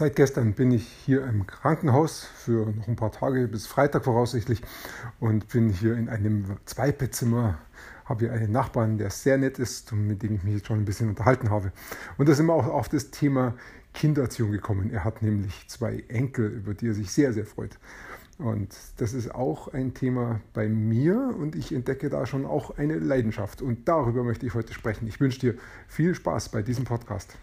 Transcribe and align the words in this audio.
Seit 0.00 0.16
gestern 0.16 0.54
bin 0.54 0.72
ich 0.72 0.86
hier 1.04 1.26
im 1.26 1.46
Krankenhaus 1.46 2.24
für 2.24 2.72
noch 2.72 2.88
ein 2.88 2.96
paar 2.96 3.12
Tage 3.12 3.46
bis 3.48 3.66
Freitag 3.66 4.04
voraussichtlich 4.04 4.62
und 5.18 5.48
bin 5.48 5.68
hier 5.68 5.94
in 5.94 6.08
einem 6.08 6.56
Zweibettzimmer. 6.64 7.58
Habe 8.06 8.20
hier 8.24 8.32
einen 8.32 8.50
Nachbarn, 8.50 8.96
der 8.96 9.10
sehr 9.10 9.36
nett 9.36 9.58
ist 9.58 9.92
und 9.92 10.06
mit 10.06 10.22
dem 10.22 10.36
ich 10.36 10.42
mich 10.42 10.54
jetzt 10.54 10.68
schon 10.68 10.78
ein 10.78 10.86
bisschen 10.86 11.10
unterhalten 11.10 11.50
habe. 11.50 11.70
Und 12.16 12.30
da 12.30 12.34
sind 12.34 12.46
wir 12.46 12.54
auch 12.54 12.66
auf 12.66 12.88
das 12.88 13.10
Thema 13.10 13.58
Kindererziehung 13.92 14.52
gekommen. 14.52 14.90
Er 14.90 15.04
hat 15.04 15.20
nämlich 15.20 15.68
zwei 15.68 16.02
Enkel, 16.08 16.46
über 16.46 16.72
die 16.72 16.88
er 16.88 16.94
sich 16.94 17.10
sehr, 17.10 17.34
sehr 17.34 17.44
freut. 17.44 17.78
Und 18.38 18.74
das 18.96 19.12
ist 19.12 19.34
auch 19.34 19.68
ein 19.68 19.92
Thema 19.92 20.40
bei 20.54 20.66
mir 20.70 21.34
und 21.38 21.54
ich 21.54 21.74
entdecke 21.74 22.08
da 22.08 22.24
schon 22.24 22.46
auch 22.46 22.78
eine 22.78 22.98
Leidenschaft. 22.98 23.60
Und 23.60 23.86
darüber 23.86 24.24
möchte 24.24 24.46
ich 24.46 24.54
heute 24.54 24.72
sprechen. 24.72 25.06
Ich 25.06 25.20
wünsche 25.20 25.40
dir 25.40 25.54
viel 25.88 26.14
Spaß 26.14 26.48
bei 26.48 26.62
diesem 26.62 26.86
Podcast. 26.86 27.36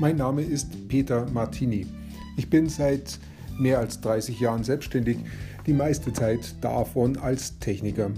Mein 0.00 0.16
Name 0.16 0.40
ist 0.40 0.88
Peter 0.88 1.26
Martini. 1.30 1.86
Ich 2.38 2.48
bin 2.48 2.70
seit 2.70 3.18
mehr 3.58 3.80
als 3.80 4.00
30 4.00 4.40
Jahren 4.40 4.64
selbstständig, 4.64 5.18
die 5.66 5.74
meiste 5.74 6.10
Zeit 6.14 6.54
davon 6.62 7.18
als 7.18 7.58
Techniker. 7.58 8.10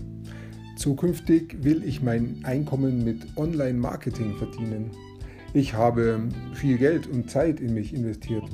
Zukünftig 0.76 1.64
will 1.64 1.82
ich 1.82 2.00
mein 2.00 2.38
Einkommen 2.44 3.02
mit 3.02 3.36
Online-Marketing 3.36 4.36
verdienen. 4.36 4.92
Ich 5.54 5.74
habe 5.74 6.28
viel 6.54 6.78
Geld 6.78 7.08
und 7.08 7.28
Zeit 7.28 7.58
in 7.58 7.74
mich 7.74 7.92
investiert 7.92 8.44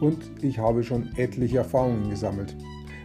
und 0.00 0.18
ich 0.40 0.56
habe 0.56 0.82
schon 0.82 1.10
etliche 1.16 1.58
Erfahrungen 1.58 2.08
gesammelt. 2.08 2.56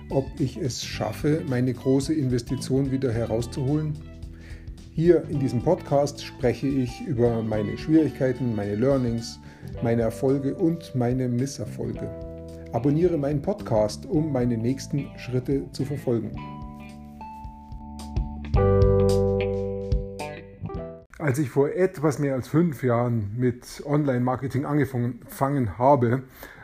Ob 0.09 0.25
ich 0.39 0.55
es 0.55 0.85
schaffe, 0.85 1.43
meine 1.49 1.73
große 1.73 2.13
Investition 2.13 2.89
wieder 2.89 3.11
herauszuholen? 3.11 3.91
Hier 4.95 5.27
in 5.27 5.39
diesem 5.39 5.63
Podcast 5.63 6.23
spreche 6.23 6.67
ich 6.67 7.01
über 7.07 7.41
meine 7.41 7.79
Schwierigkeiten, 7.79 8.55
meine 8.55 8.75
Learnings, 8.75 9.39
meine 9.81 10.03
Erfolge 10.03 10.53
und 10.53 10.93
meine 10.93 11.27
Misserfolge. 11.27 12.07
Abonniere 12.73 13.17
meinen 13.17 13.41
Podcast, 13.41 14.05
um 14.05 14.31
meine 14.31 14.55
nächsten 14.55 15.09
Schritte 15.17 15.63
zu 15.71 15.83
verfolgen. 15.83 16.35
Als 21.17 21.39
ich 21.39 21.49
vor 21.49 21.71
etwas 21.71 22.19
mehr 22.19 22.35
als 22.35 22.47
fünf 22.47 22.83
Jahren 22.83 23.31
mit 23.35 23.81
Online-Marketing 23.87 24.63
angefangen 24.63 25.79
habe, 25.79 26.21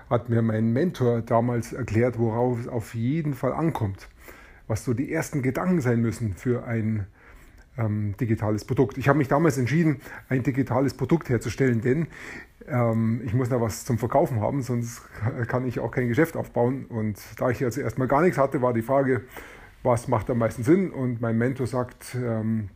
hat 0.07 0.29
mir 0.29 0.43
mein 0.43 0.71
Mentor 0.71 1.23
damals 1.23 1.73
erklärt, 1.73 2.19
worauf 2.19 2.59
es 2.59 2.67
auf 2.67 2.93
jeden 2.93 3.33
Fall 3.33 3.53
ankommt, 3.53 4.07
was 4.67 4.85
so 4.85 4.93
die 4.93 5.11
ersten 5.11 5.41
Gedanken 5.41 5.81
sein 5.81 5.99
müssen 5.99 6.35
für 6.35 6.65
ein 6.65 7.07
ähm, 7.79 8.15
digitales 8.19 8.65
Produkt. 8.65 8.97
Ich 8.97 9.07
habe 9.07 9.17
mich 9.17 9.27
damals 9.27 9.57
entschieden, 9.57 10.01
ein 10.27 10.43
digitales 10.43 10.93
Produkt 10.93 11.29
herzustellen, 11.29 11.81
denn 11.81 12.07
ähm, 12.67 13.21
ich 13.25 13.33
muss 13.33 13.49
da 13.49 13.61
was 13.61 13.85
zum 13.85 13.97
Verkaufen 13.97 14.41
haben, 14.41 14.61
sonst 14.61 15.01
kann 15.47 15.65
ich 15.65 15.79
auch 15.79 15.91
kein 15.91 16.07
Geschäft 16.07 16.35
aufbauen. 16.35 16.85
Und 16.85 17.19
da 17.37 17.49
ich 17.49 17.59
jetzt 17.59 17.77
erstmal 17.77 18.07
gar 18.07 18.21
nichts 18.21 18.37
hatte, 18.37 18.61
war 18.61 18.73
die 18.73 18.81
Frage, 18.81 19.21
was 19.83 20.07
macht 20.07 20.29
am 20.29 20.39
meisten 20.39 20.63
Sinn? 20.63 20.91
Und 20.91 21.21
mein 21.21 21.37
Mentor 21.37 21.67
sagt, 21.67 22.15
ähm, 22.15 22.69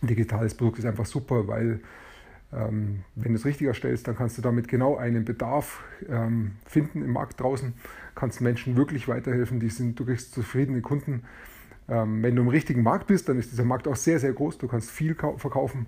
ein 0.00 0.06
digitales 0.06 0.54
Produkt 0.54 0.78
ist 0.78 0.84
einfach 0.84 1.06
super, 1.06 1.48
weil 1.48 1.80
ähm, 2.52 3.02
wenn 3.14 3.32
du 3.32 3.38
es 3.38 3.44
richtig 3.44 3.66
erstellst, 3.66 4.08
dann 4.08 4.16
kannst 4.16 4.38
du 4.38 4.42
damit 4.42 4.68
genau 4.68 4.96
einen 4.96 5.24
Bedarf 5.24 5.82
ähm, 6.08 6.52
finden 6.64 7.02
im 7.02 7.12
Markt 7.12 7.40
draußen, 7.40 7.74
kannst 8.14 8.40
Menschen 8.40 8.76
wirklich 8.76 9.08
weiterhelfen, 9.08 9.60
die 9.60 9.68
sind, 9.68 9.98
du 9.98 10.06
kriegst 10.06 10.32
zufriedene 10.32 10.80
Kunden 10.80 11.24
wenn 11.88 12.36
du 12.36 12.42
im 12.42 12.48
richtigen 12.48 12.82
Markt 12.82 13.06
bist, 13.06 13.28
dann 13.28 13.38
ist 13.38 13.50
dieser 13.50 13.64
Markt 13.64 13.88
auch 13.88 13.96
sehr, 13.96 14.18
sehr 14.18 14.32
groß. 14.32 14.58
Du 14.58 14.68
kannst 14.68 14.90
viel 14.90 15.14
verkaufen 15.14 15.86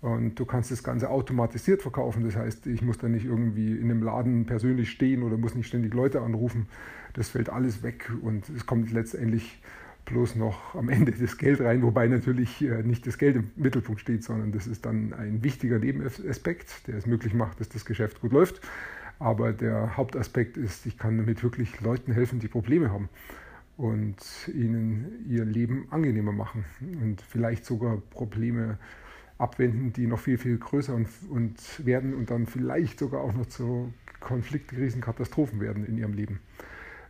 und 0.00 0.38
du 0.38 0.46
kannst 0.46 0.70
das 0.70 0.82
Ganze 0.82 1.10
automatisiert 1.10 1.82
verkaufen. 1.82 2.24
Das 2.24 2.36
heißt, 2.36 2.66
ich 2.66 2.80
muss 2.80 2.98
dann 2.98 3.12
nicht 3.12 3.26
irgendwie 3.26 3.72
in 3.72 3.90
einem 3.90 4.02
Laden 4.02 4.46
persönlich 4.46 4.90
stehen 4.90 5.22
oder 5.22 5.36
muss 5.36 5.54
nicht 5.54 5.66
ständig 5.66 5.92
Leute 5.92 6.22
anrufen. 6.22 6.66
Das 7.12 7.28
fällt 7.28 7.50
alles 7.50 7.82
weg 7.82 8.10
und 8.22 8.48
es 8.48 8.64
kommt 8.64 8.90
letztendlich 8.90 9.62
bloß 10.06 10.36
noch 10.36 10.74
am 10.74 10.88
Ende 10.88 11.12
das 11.12 11.38
Geld 11.38 11.60
rein, 11.60 11.82
wobei 11.82 12.06
natürlich 12.08 12.62
äh, 12.62 12.82
nicht 12.82 13.06
das 13.06 13.16
Geld 13.16 13.36
im 13.36 13.50
Mittelpunkt 13.56 14.00
steht, 14.00 14.22
sondern 14.22 14.52
das 14.52 14.66
ist 14.66 14.84
dann 14.84 15.14
ein 15.14 15.42
wichtiger 15.42 15.78
Nebenaspekt, 15.78 16.86
der 16.86 16.96
es 16.96 17.06
möglich 17.06 17.32
macht, 17.32 17.60
dass 17.60 17.70
das 17.70 17.86
Geschäft 17.86 18.20
gut 18.20 18.32
läuft. 18.32 18.60
Aber 19.18 19.52
der 19.52 19.96
Hauptaspekt 19.96 20.56
ist, 20.56 20.84
ich 20.84 20.98
kann 20.98 21.16
damit 21.16 21.42
wirklich 21.42 21.80
Leuten 21.80 22.12
helfen, 22.12 22.40
die 22.40 22.48
Probleme 22.48 22.90
haben 22.90 23.08
und 23.76 24.16
ihnen 24.54 25.24
ihr 25.28 25.44
Leben 25.44 25.86
angenehmer 25.90 26.32
machen 26.32 26.64
und 27.02 27.20
vielleicht 27.20 27.64
sogar 27.64 27.96
Probleme 28.10 28.78
abwenden, 29.38 29.92
die 29.92 30.06
noch 30.06 30.20
viel, 30.20 30.38
viel 30.38 30.58
größer 30.58 30.94
und, 30.94 31.08
und 31.28 31.84
werden 31.84 32.14
und 32.14 32.30
dann 32.30 32.46
vielleicht 32.46 33.00
sogar 33.00 33.20
auch 33.20 33.32
noch 33.32 33.46
zu 33.46 33.92
Konflikten, 34.20 35.00
Katastrophen 35.00 35.60
werden 35.60 35.84
in 35.84 35.98
ihrem 35.98 36.14
Leben. 36.14 36.40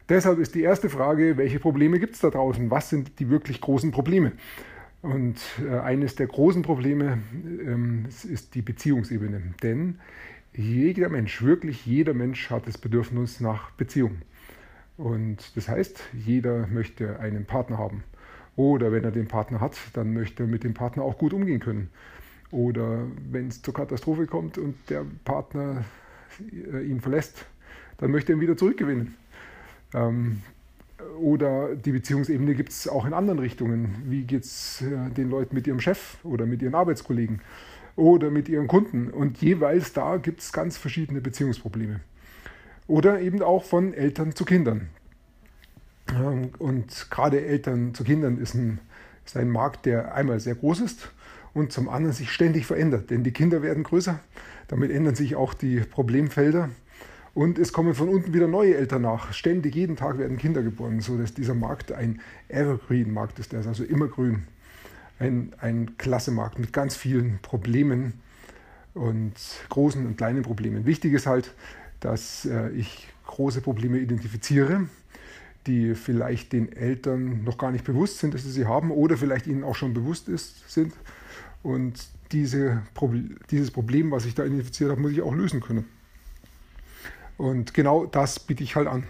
Deshalb 0.09 0.39
ist 0.39 0.55
die 0.55 0.63
erste 0.63 0.91
Frage, 0.91 1.37
welche 1.37 1.59
Probleme 1.59 1.99
gibt 1.99 2.15
es 2.15 2.21
da 2.21 2.31
draußen? 2.31 2.71
Was 2.71 2.91
sind 2.91 3.19
die 3.21 3.31
wirklich 3.31 3.61
großen 3.61 3.91
Probleme? 3.91 4.33
Und 5.01 5.39
äh, 5.63 5.79
eines 5.79 6.15
der 6.15 6.27
großen 6.27 6.63
Probleme 6.63 7.19
ähm, 7.45 8.07
ist 8.07 8.55
die 8.55 8.63
Beziehungsebene. 8.63 9.55
Denn 9.63 9.99
jeder 10.55 11.09
Mensch, 11.09 11.43
wirklich 11.43 11.87
jeder 11.87 12.15
Mensch 12.15 12.51
hat 12.51 12.67
das 12.67 12.79
Bedürfnis 12.79 13.41
nach 13.41 13.71
Beziehung. 13.73 14.19
Und 14.97 15.57
das 15.57 15.69
heißt, 15.69 16.01
jeder 16.13 16.67
möchte 16.69 17.19
einen 17.19 17.47
Partner 17.47 17.79
haben. 17.79 18.05
Oder 18.57 18.93
wenn 18.93 19.03
er 19.05 19.11
den 19.11 19.27
Partner 19.27 19.61
hat, 19.61 19.77
dann 19.95 20.13
möchte 20.13 20.45
er 20.45 20.47
mit 20.47 20.63
dem 20.63 20.75
Partner 20.75 21.03
auch 21.03 21.19
gut 21.19 21.33
umgehen 21.33 21.61
können. 21.61 21.91
Oder 22.51 23.07
wenn 23.31 23.49
es 23.49 23.63
zur 23.63 23.75
Katastrophe 23.75 24.27
kommt 24.27 24.59
und 24.59 24.77
der 24.89 25.05
Partner 25.25 25.85
äh, 26.73 26.85
ihn 26.85 27.01
verlässt, 27.01 27.47
dann 27.99 28.13
möchte 28.13 28.33
er 28.33 28.37
ihn 28.37 28.41
wieder 28.41 28.57
zurückgewinnen. 28.57 29.15
Ähm, 29.93 30.43
oder 31.19 31.75
die 31.75 31.91
Beziehungsebene 31.91 32.55
gibt 32.55 32.71
es 32.71 32.87
auch 32.87 33.05
in 33.05 33.13
anderen 33.13 33.41
Richtungen. 33.41 33.97
Wie 34.07 34.23
geht 34.23 34.45
es 34.45 34.83
äh, 34.83 35.11
den 35.11 35.31
Leuten 35.31 35.55
mit 35.55 35.67
ihrem 35.67 35.81
Chef 35.81 36.19
oder 36.23 36.47
mit 36.47 36.63
ihren 36.63 36.77
Arbeitskollegen 36.77 37.41
oder 37.97 38.31
mit 38.31 38.49
ihren 38.49 38.69
Kunden? 38.69 39.11
Und 39.11 39.39
jeweils 39.43 39.93
da 39.93 40.17
gibt 40.17 40.41
es 40.41 40.53
ganz 40.53 40.77
verschiedene 40.77 41.21
Beziehungsprobleme. 41.21 42.01
Oder 42.87 43.21
eben 43.21 43.43
auch 43.43 43.65
von 43.65 43.95
Eltern 43.95 44.35
zu 44.35 44.45
Kindern. 44.45 44.89
Und 46.59 47.11
gerade 47.11 47.45
Eltern 47.45 47.95
zu 47.95 48.05
Kindern 48.05 48.39
ist 48.39 48.55
ein, 48.55 48.79
ist 49.25 49.37
ein 49.37 49.51
Markt, 49.51 49.87
der 49.87 50.15
einmal 50.15 50.39
sehr 50.39 50.55
groß 50.55 50.81
ist 50.81 51.11
und 51.55 51.73
zum 51.73 51.89
anderen 51.89 52.15
sich 52.15 52.31
ständig 52.31 52.67
verändert. 52.67 53.11
Denn 53.11 53.25
die 53.25 53.33
Kinder 53.33 53.63
werden 53.63 53.85
größer, 53.85 54.21
damit 54.69 54.91
ändern 54.91 55.15
sich 55.15 55.35
auch 55.35 55.55
die 55.55 55.81
Problemfelder. 55.81 56.69
Und 57.33 57.59
es 57.59 57.73
kommen 57.73 57.95
von 57.95 58.09
unten 58.09 58.33
wieder 58.33 58.47
neue 58.47 58.77
Eltern 58.77 59.03
nach. 59.03 59.33
Ständig, 59.33 59.75
jeden 59.75 59.97
Tag 59.97 60.19
werden 60.19 60.37
Kinder 60.37 60.63
geboren, 60.63 61.01
sodass 61.01 61.35
dieser 61.35 61.55
Markt 61.55 61.91
ein 61.91 62.21
Evergreen-Markt 62.49 63.39
ist. 63.41 63.53
Der 63.53 63.61
ist 63.61 63.67
also 63.67 63.83
immer 63.83 64.07
grün. 64.07 64.45
Ein, 65.19 65.53
ein 65.61 65.97
klasse 65.99 66.31
Markt 66.31 66.59
mit 66.59 66.73
ganz 66.73 66.97
vielen 66.97 67.39
Problemen 67.43 68.15
und 68.95 69.33
großen 69.69 70.07
und 70.07 70.17
kleinen 70.17 70.43
Problemen. 70.43 70.87
Wichtig 70.87 71.13
ist 71.13 71.27
halt, 71.27 71.53
dass 72.05 72.45
äh, 72.45 72.71
ich 72.71 73.09
große 73.27 73.63
Probleme 73.63 73.99
identifiziere, 73.99 74.87
die 75.67 75.95
vielleicht 75.95 76.53
den 76.53 76.71
Eltern 76.71 77.43
noch 77.45 77.57
gar 77.57 77.73
nicht 77.73 77.85
bewusst 77.85 78.19
sind, 78.19 78.35
dass 78.35 78.43
sie 78.43 78.51
sie 78.51 78.67
haben 78.67 78.91
oder 78.91 79.17
vielleicht 79.17 79.47
ihnen 79.47 79.65
auch 79.65 79.75
schon 79.75 79.95
bewusst 79.95 80.29
ist, 80.29 80.71
sind. 80.71 80.93
Und 81.63 82.07
diese, 82.33 82.83
dieses 83.51 83.71
Problem, 83.71 84.11
was 84.11 84.27
ich 84.27 84.35
da 84.35 84.45
identifiziert 84.45 84.91
habe, 84.91 85.01
muss 85.01 85.13
ich 85.13 85.23
auch 85.23 85.35
lösen 85.35 85.61
können. 85.61 85.87
Und 87.39 87.73
genau 87.73 88.05
das 88.05 88.39
biete 88.39 88.63
ich 88.63 88.77
halt 88.77 88.87
an. 88.87 89.05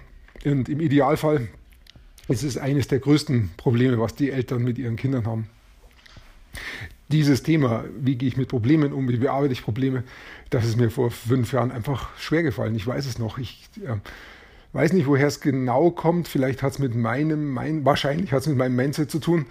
Und 0.45 0.69
im 0.69 0.81
Idealfall 0.81 1.49
ist 2.29 2.45
es 2.45 2.57
eines 2.57 2.87
der 2.87 3.01
größten 3.01 3.51
Probleme, 3.57 3.99
was 3.99 4.15
die 4.15 4.31
Eltern 4.31 4.63
mit 4.63 4.79
ihren 4.79 4.95
Kindern 4.95 5.27
haben 5.27 5.49
dieses 7.09 7.43
Thema, 7.43 7.85
wie 7.99 8.17
gehe 8.17 8.29
ich 8.29 8.37
mit 8.37 8.49
Problemen 8.49 8.93
um, 8.93 9.09
wie 9.09 9.17
bearbeite 9.17 9.53
ich 9.53 9.63
Probleme, 9.63 10.05
das 10.51 10.65
ist 10.65 10.77
mir 10.77 10.91
vor 10.91 11.11
fünf 11.11 11.53
Jahren 11.53 11.71
einfach 11.71 12.17
schwer 12.17 12.43
gefallen. 12.43 12.75
Ich 12.75 12.87
weiß 12.87 13.07
es 13.07 13.19
noch. 13.19 13.39
Ich 13.39 13.69
äh, 13.85 13.97
weiß 14.73 14.93
nicht, 14.93 15.07
woher 15.07 15.27
es 15.27 15.41
genau 15.41 15.91
kommt. 15.91 16.29
Vielleicht 16.29 16.63
hat 16.63 16.73
es 16.73 16.79
mit 16.79 16.95
meinem, 16.95 17.51
mein, 17.51 17.85
wahrscheinlich 17.85 18.33
hat 18.33 18.41
es 18.41 18.47
mit 18.49 18.57
meinem 18.57 18.77
Mindset 18.77 19.11
zu 19.11 19.19
tun. 19.19 19.47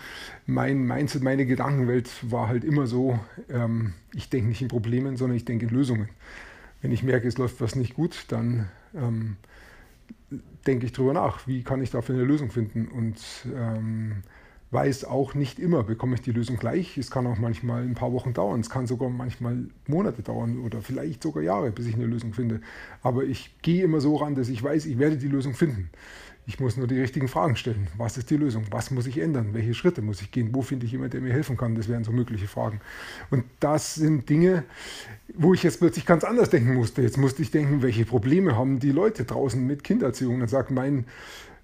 Mein 0.45 0.85
Mindset, 0.85 1.23
meine 1.23 1.45
Gedankenwelt 1.45 2.09
war 2.23 2.47
halt 2.47 2.63
immer 2.63 2.87
so, 2.87 3.19
ähm, 3.49 3.93
ich 4.13 4.29
denke 4.29 4.49
nicht 4.49 4.61
in 4.61 4.67
Problemen, 4.67 5.15
sondern 5.15 5.37
ich 5.37 5.45
denke 5.45 5.65
in 5.65 5.71
Lösungen. 5.71 6.09
Wenn 6.81 6.91
ich 6.91 7.03
merke, 7.03 7.27
es 7.27 7.37
läuft 7.37 7.61
was 7.61 7.75
nicht 7.75 7.93
gut, 7.93 8.25
dann 8.27 8.67
ähm, 8.93 9.37
denke 10.67 10.85
ich 10.85 10.91
darüber 10.91 11.13
nach, 11.13 11.47
wie 11.47 11.63
kann 11.63 11.81
ich 11.81 11.91
dafür 11.91 12.15
eine 12.15 12.25
Lösung 12.25 12.51
finden. 12.51 12.87
Und 12.87 13.17
ähm, 13.55 14.23
weiß 14.73 15.05
auch 15.05 15.35
nicht 15.35 15.59
immer, 15.59 15.83
bekomme 15.83 16.15
ich 16.15 16.21
die 16.21 16.31
Lösung 16.31 16.57
gleich. 16.57 16.97
Es 16.97 17.11
kann 17.11 17.27
auch 17.27 17.37
manchmal 17.37 17.83
ein 17.83 17.93
paar 17.93 18.11
Wochen 18.11 18.33
dauern. 18.33 18.59
Es 18.59 18.69
kann 18.69 18.87
sogar 18.87 19.09
manchmal 19.09 19.67
Monate 19.87 20.23
dauern 20.23 20.59
oder 20.59 20.81
vielleicht 20.81 21.23
sogar 21.23 21.43
Jahre, 21.43 21.71
bis 21.71 21.87
ich 21.87 21.95
eine 21.95 22.05
Lösung 22.05 22.33
finde. 22.33 22.61
Aber 23.01 23.23
ich 23.23 23.53
gehe 23.61 23.83
immer 23.83 24.01
so 24.01 24.15
ran, 24.15 24.35
dass 24.35 24.49
ich 24.49 24.63
weiß, 24.63 24.85
ich 24.87 24.97
werde 24.97 25.17
die 25.17 25.27
Lösung 25.27 25.53
finden. 25.53 25.89
Ich 26.45 26.59
muss 26.59 26.75
nur 26.75 26.87
die 26.87 26.99
richtigen 26.99 27.29
Fragen 27.29 27.55
stellen. 27.55 27.87
Was 27.97 28.17
ist 28.17 28.29
die 28.29 28.35
Lösung? 28.35 28.65
Was 28.69 28.91
muss 28.91 29.07
ich 29.07 29.17
ändern? 29.17 29.53
Welche 29.53 29.73
Schritte 29.73 30.01
muss 30.01 30.21
ich 30.21 30.29
gehen? 30.29 30.49
Wo 30.51 30.61
finde 30.61 30.85
ich 30.85 30.91
jemanden, 30.91 31.11
der 31.11 31.21
mir 31.21 31.31
helfen 31.31 31.55
kann? 31.55 31.75
Das 31.75 31.87
wären 31.87 32.03
so 32.03 32.11
mögliche 32.11 32.47
Fragen. 32.47 32.81
Und 33.31 33.45
das 33.61 33.95
sind 33.95 34.27
Dinge, 34.29 34.65
wo 35.33 35.53
ich 35.53 35.63
jetzt 35.63 35.79
plötzlich 35.79 36.05
ganz 36.05 36.25
anders 36.25 36.49
denken 36.49 36.73
musste. 36.73 37.01
Jetzt 37.01 37.17
musste 37.17 37.41
ich 37.41 37.51
denken, 37.51 37.81
welche 37.81 38.03
Probleme 38.03 38.57
haben 38.57 38.79
die 38.79 38.91
Leute 38.91 39.23
draußen 39.23 39.65
mit 39.65 39.85
Kindererziehung? 39.85 40.39
Dann 40.39 40.49
sagt 40.49 40.69
mein 40.69 41.05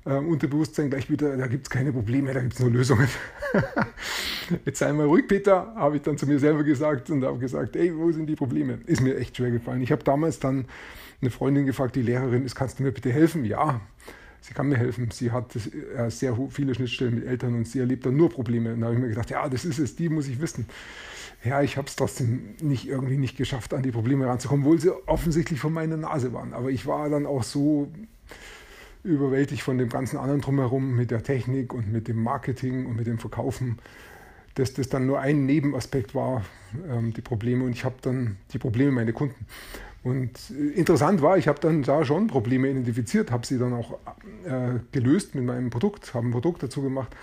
äh, 0.06 0.14
Unterbewusstsein 0.14 0.90
gleich 0.90 1.10
wieder, 1.10 1.36
da 1.38 1.48
gibt 1.48 1.68
es 1.68 1.70
keine 1.70 1.92
Probleme, 1.92 2.34
da 2.34 2.42
gibt 2.42 2.54
es 2.54 2.60
nur 2.60 2.72
Lösungen. 2.72 3.08
Jetzt 4.66 4.80
sei 4.80 4.92
mal 4.94 5.06
ruhig, 5.06 5.28
Peter, 5.28 5.74
habe 5.76 5.98
ich 5.98 6.02
dann 6.02 6.18
zu 6.18 6.26
mir 6.26 6.40
selber 6.40 6.64
gesagt 6.64 7.10
und 7.10 7.24
habe 7.24 7.38
gesagt, 7.40 7.76
ey, 7.76 7.96
wo 7.96 8.12
sind 8.12 8.28
die 8.28 8.36
Probleme? 8.36 8.80
Ist 8.86 9.02
mir 9.02 9.18
echt 9.18 9.38
schwer 9.38 9.52
gefallen. 9.52 9.82
Ich 9.82 9.92
habe 9.92 10.04
damals 10.04 10.40
dann 10.40 10.66
eine 11.22 11.32
Freundin 11.32 11.66
gefragt, 11.66 11.96
die 11.96 12.02
Lehrerin 12.02 12.46
ist, 12.46 12.56
kannst 12.56 12.80
du 12.80 12.84
mir 12.84 12.92
bitte 12.92 13.12
helfen? 13.12 13.44
Ja, 13.46 13.82
sie 14.42 14.54
kann 14.54 14.70
mir 14.70 14.78
helfen. 14.78 15.12
Sie 15.12 15.32
hat 15.32 15.56
äh, 15.56 16.10
sehr 16.10 16.38
viele 16.50 16.74
Schnittstellen 16.74 17.16
mit 17.16 17.26
Eltern 17.26 17.56
und 17.56 17.68
sie 17.68 17.80
erlebt 17.80 18.06
dann 18.06 18.16
nur 18.16 18.30
Probleme. 18.30 18.74
Und 18.74 18.82
da 18.82 18.88
habe 18.88 18.96
ich 18.96 19.02
mir 19.02 19.10
gedacht, 19.10 19.30
ja, 19.30 19.48
das 19.50 19.66
ist 19.66 19.80
es, 19.80 19.96
die 19.96 20.10
muss 20.10 20.28
ich 20.28 20.40
wissen. 20.42 20.66
Ja, 21.44 21.62
ich 21.62 21.78
habe 21.78 21.88
es 21.88 21.96
trotzdem 21.96 22.56
nicht 22.62 22.88
irgendwie 22.88 23.18
nicht 23.18 23.38
geschafft, 23.38 23.74
an 23.74 23.82
die 23.82 23.92
Probleme 23.92 24.28
ranzukommen, 24.28 24.66
obwohl 24.66 24.80
sie 24.80 24.92
offensichtlich 25.08 25.60
vor 25.60 25.72
meiner 25.72 25.98
Nase 25.98 26.34
waren. 26.34 26.54
Aber 26.54 26.70
ich 26.70 26.86
war 26.86 27.10
dann 27.10 27.26
auch 27.26 27.44
so 27.44 27.92
überwältigt 29.04 29.62
von 29.62 29.78
dem 29.78 29.90
ganzen 29.90 30.18
anderen 30.18 30.42
drumherum 30.42 30.96
mit 30.96 31.12
der 31.12 31.24
Technik 31.24 31.74
und 31.74 31.92
mit 31.92 32.08
dem 32.08 32.22
Marketing 32.22 32.86
und 32.86 32.96
mit 32.96 33.08
dem 33.08 33.18
Verkaufen, 33.18 33.78
dass 34.56 34.74
das 34.74 34.90
dann 34.90 35.06
nur 35.06 35.20
ein 35.20 35.46
Nebenaspekt 35.46 36.14
war, 36.16 36.44
ähm, 36.90 37.14
die 37.14 37.22
Probleme. 37.22 37.64
Und 37.64 37.72
ich 37.72 37.86
habe 37.86 37.96
dann 38.02 38.38
die 38.52 38.58
Probleme 38.58 38.92
meiner 38.92 39.14
Kunden. 39.14 39.46
Und 40.04 40.32
äh, 40.52 40.78
interessant 40.78 41.22
war, 41.22 41.38
ich 41.38 41.48
habe 41.48 41.60
dann 41.60 41.84
da 41.84 42.04
schon 42.04 42.28
Probleme 42.28 42.70
identifiziert, 42.70 43.32
habe 43.32 43.46
sie 43.46 43.58
dann 43.58 43.74
auch 43.74 43.94
äh, 44.46 44.80
gelöst 44.92 45.36
mit 45.36 45.46
meinem 45.46 45.70
Produkt, 45.70 46.14
habe 46.14 46.28
ein 46.28 46.32
Produkt 46.32 46.64
dazu 46.64 46.82
gemacht 46.82 47.16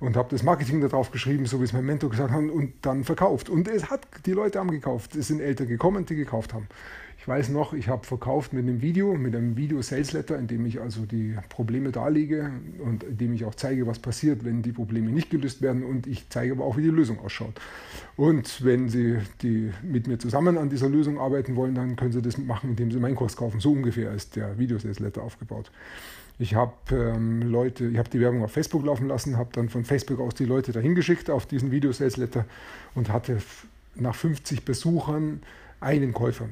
und 0.00 0.16
habe 0.16 0.28
das 0.30 0.42
Marketing 0.42 0.80
darauf 0.80 1.10
geschrieben, 1.10 1.46
so 1.46 1.60
wie 1.60 1.64
es 1.64 1.72
mein 1.72 1.84
Mentor 1.86 2.10
gesagt 2.10 2.30
hat, 2.30 2.38
und 2.38 2.74
dann 2.82 3.04
verkauft. 3.04 3.48
Und 3.48 3.68
es 3.68 3.90
hat, 3.90 4.06
die 4.26 4.32
Leute 4.32 4.58
haben 4.58 4.70
gekauft. 4.70 5.14
Es 5.16 5.28
sind 5.28 5.40
Eltern 5.40 5.68
gekommen, 5.68 6.04
die 6.04 6.16
gekauft 6.16 6.52
haben. 6.52 6.66
Ich 7.24 7.28
weiß 7.28 7.48
noch, 7.48 7.72
ich 7.72 7.88
habe 7.88 8.04
verkauft 8.04 8.52
mit 8.52 8.64
einem 8.64 8.82
Video, 8.82 9.14
mit 9.14 9.34
einem 9.34 9.56
Video-Sales-Letter, 9.56 10.38
in 10.38 10.46
dem 10.46 10.66
ich 10.66 10.82
also 10.82 11.06
die 11.06 11.34
Probleme 11.48 11.90
darlege 11.90 12.50
und 12.84 13.02
in 13.02 13.16
dem 13.16 13.32
ich 13.32 13.46
auch 13.46 13.54
zeige, 13.54 13.86
was 13.86 13.98
passiert, 13.98 14.44
wenn 14.44 14.60
die 14.60 14.72
Probleme 14.72 15.10
nicht 15.10 15.30
gelöst 15.30 15.62
werden 15.62 15.84
und 15.84 16.06
ich 16.06 16.28
zeige 16.28 16.52
aber 16.52 16.66
auch, 16.66 16.76
wie 16.76 16.82
die 16.82 16.90
Lösung 16.90 17.18
ausschaut. 17.20 17.54
Und 18.18 18.62
wenn 18.62 18.90
Sie 18.90 19.20
die 19.40 19.72
mit 19.82 20.06
mir 20.06 20.18
zusammen 20.18 20.58
an 20.58 20.68
dieser 20.68 20.90
Lösung 20.90 21.18
arbeiten 21.18 21.56
wollen, 21.56 21.74
dann 21.74 21.96
können 21.96 22.12
Sie 22.12 22.20
das 22.20 22.36
machen, 22.36 22.68
indem 22.68 22.92
Sie 22.92 22.98
meinen 22.98 23.16
Kurs 23.16 23.38
kaufen. 23.38 23.58
So 23.58 23.72
ungefähr 23.72 24.12
ist 24.12 24.36
der 24.36 24.58
Video-Sales-Letter 24.58 25.22
aufgebaut. 25.22 25.70
Ich 26.38 26.54
habe 26.54 26.74
ähm, 26.90 27.40
Leute, 27.40 27.86
ich 27.86 27.96
habe 27.96 28.10
die 28.10 28.20
Werbung 28.20 28.44
auf 28.44 28.52
Facebook 28.52 28.84
laufen 28.84 29.08
lassen, 29.08 29.38
habe 29.38 29.48
dann 29.54 29.70
von 29.70 29.86
Facebook 29.86 30.20
aus 30.20 30.34
die 30.34 30.44
Leute 30.44 30.72
dahin 30.72 30.94
geschickt 30.94 31.30
auf 31.30 31.46
diesen 31.46 31.70
Video-Sales-Letter 31.70 32.44
und 32.94 33.08
hatte 33.08 33.38
nach 33.94 34.14
50 34.14 34.66
Besuchern 34.66 35.40
einen 35.80 36.12
Käufer. 36.12 36.50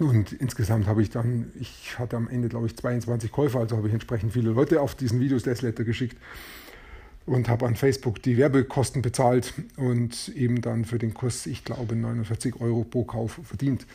Und 0.00 0.32
insgesamt 0.32 0.86
habe 0.86 1.02
ich 1.02 1.10
dann, 1.10 1.52
ich 1.60 1.98
hatte 1.98 2.16
am 2.16 2.28
Ende, 2.28 2.48
glaube 2.48 2.66
ich, 2.66 2.76
22 2.76 3.30
Käufer, 3.30 3.60
also 3.60 3.76
habe 3.76 3.86
ich 3.86 3.94
entsprechend 3.94 4.32
viele 4.32 4.50
Leute 4.50 4.80
auf 4.80 4.94
diesen 4.94 5.20
Videos-Newsletter 5.20 5.84
geschickt 5.84 6.16
und 7.26 7.48
habe 7.48 7.66
an 7.66 7.76
Facebook 7.76 8.22
die 8.22 8.36
Werbekosten 8.36 9.02
bezahlt 9.02 9.54
und 9.76 10.28
eben 10.34 10.60
dann 10.60 10.84
für 10.84 10.98
den 10.98 11.14
Kurs, 11.14 11.46
ich 11.46 11.64
glaube, 11.64 11.94
49 11.94 12.60
Euro 12.60 12.84
pro 12.84 13.04
Kauf 13.04 13.40
verdient. 13.44 13.86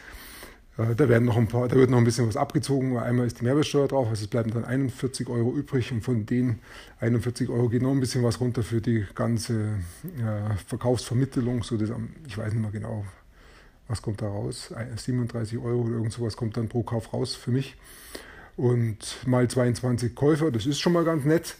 Äh, 0.78 0.96
da, 0.96 1.10
werden 1.10 1.26
noch 1.26 1.38
ein 1.38 1.48
paar, 1.48 1.68
da 1.68 1.76
wird 1.76 1.90
noch 1.90 1.98
ein 1.98 2.06
bisschen 2.06 2.28
was 2.28 2.38
abgezogen. 2.38 2.98
Einmal 2.98 3.28
ist 3.28 3.42
die 3.42 3.44
Mehrwertsteuer 3.44 3.88
drauf, 3.88 4.08
also 4.08 4.24
es 4.24 4.30
bleiben 4.30 4.52
dann 4.52 4.64
41 4.64 5.28
Euro 5.28 5.54
übrig 5.54 5.92
und 5.92 6.02
von 6.02 6.26
den 6.26 6.60
41 7.02 7.50
Euro 7.50 7.70
geht 7.70 7.82
noch 7.82 7.92
ein 7.92 8.00
bisschen 8.00 8.24
was 8.24 8.40
runter 8.40 8.64
für 8.64 8.82
die 8.82 9.06
ganze 9.14 9.76
ja, 10.20 10.56
Verkaufsvermittlung. 10.66 11.64
So 11.64 11.78
das, 11.78 11.92
ich 12.26 12.38
weiß 12.38 12.54
nicht 12.54 12.62
mehr 12.62 12.72
genau, 12.72 13.06
was 13.90 14.02
kommt 14.02 14.22
da 14.22 14.28
raus? 14.28 14.74
37 14.96 15.58
Euro 15.58 15.82
oder 15.82 15.96
irgend 15.96 16.14
sowas 16.14 16.38
kommt 16.38 16.56
dann 16.56 16.70
pro 16.70 16.84
Kauf 16.84 17.12
raus 17.12 17.36
für 17.36 17.52
mich. 17.52 17.76
Und 18.56 19.18
mal 19.26 19.50
22 19.50 20.16
Käufer, 20.16 20.52
das 20.52 20.66
ist 20.66 20.80
schon 20.80 20.94
mal 20.94 21.04
ganz 21.04 21.26
nett. 21.26 21.56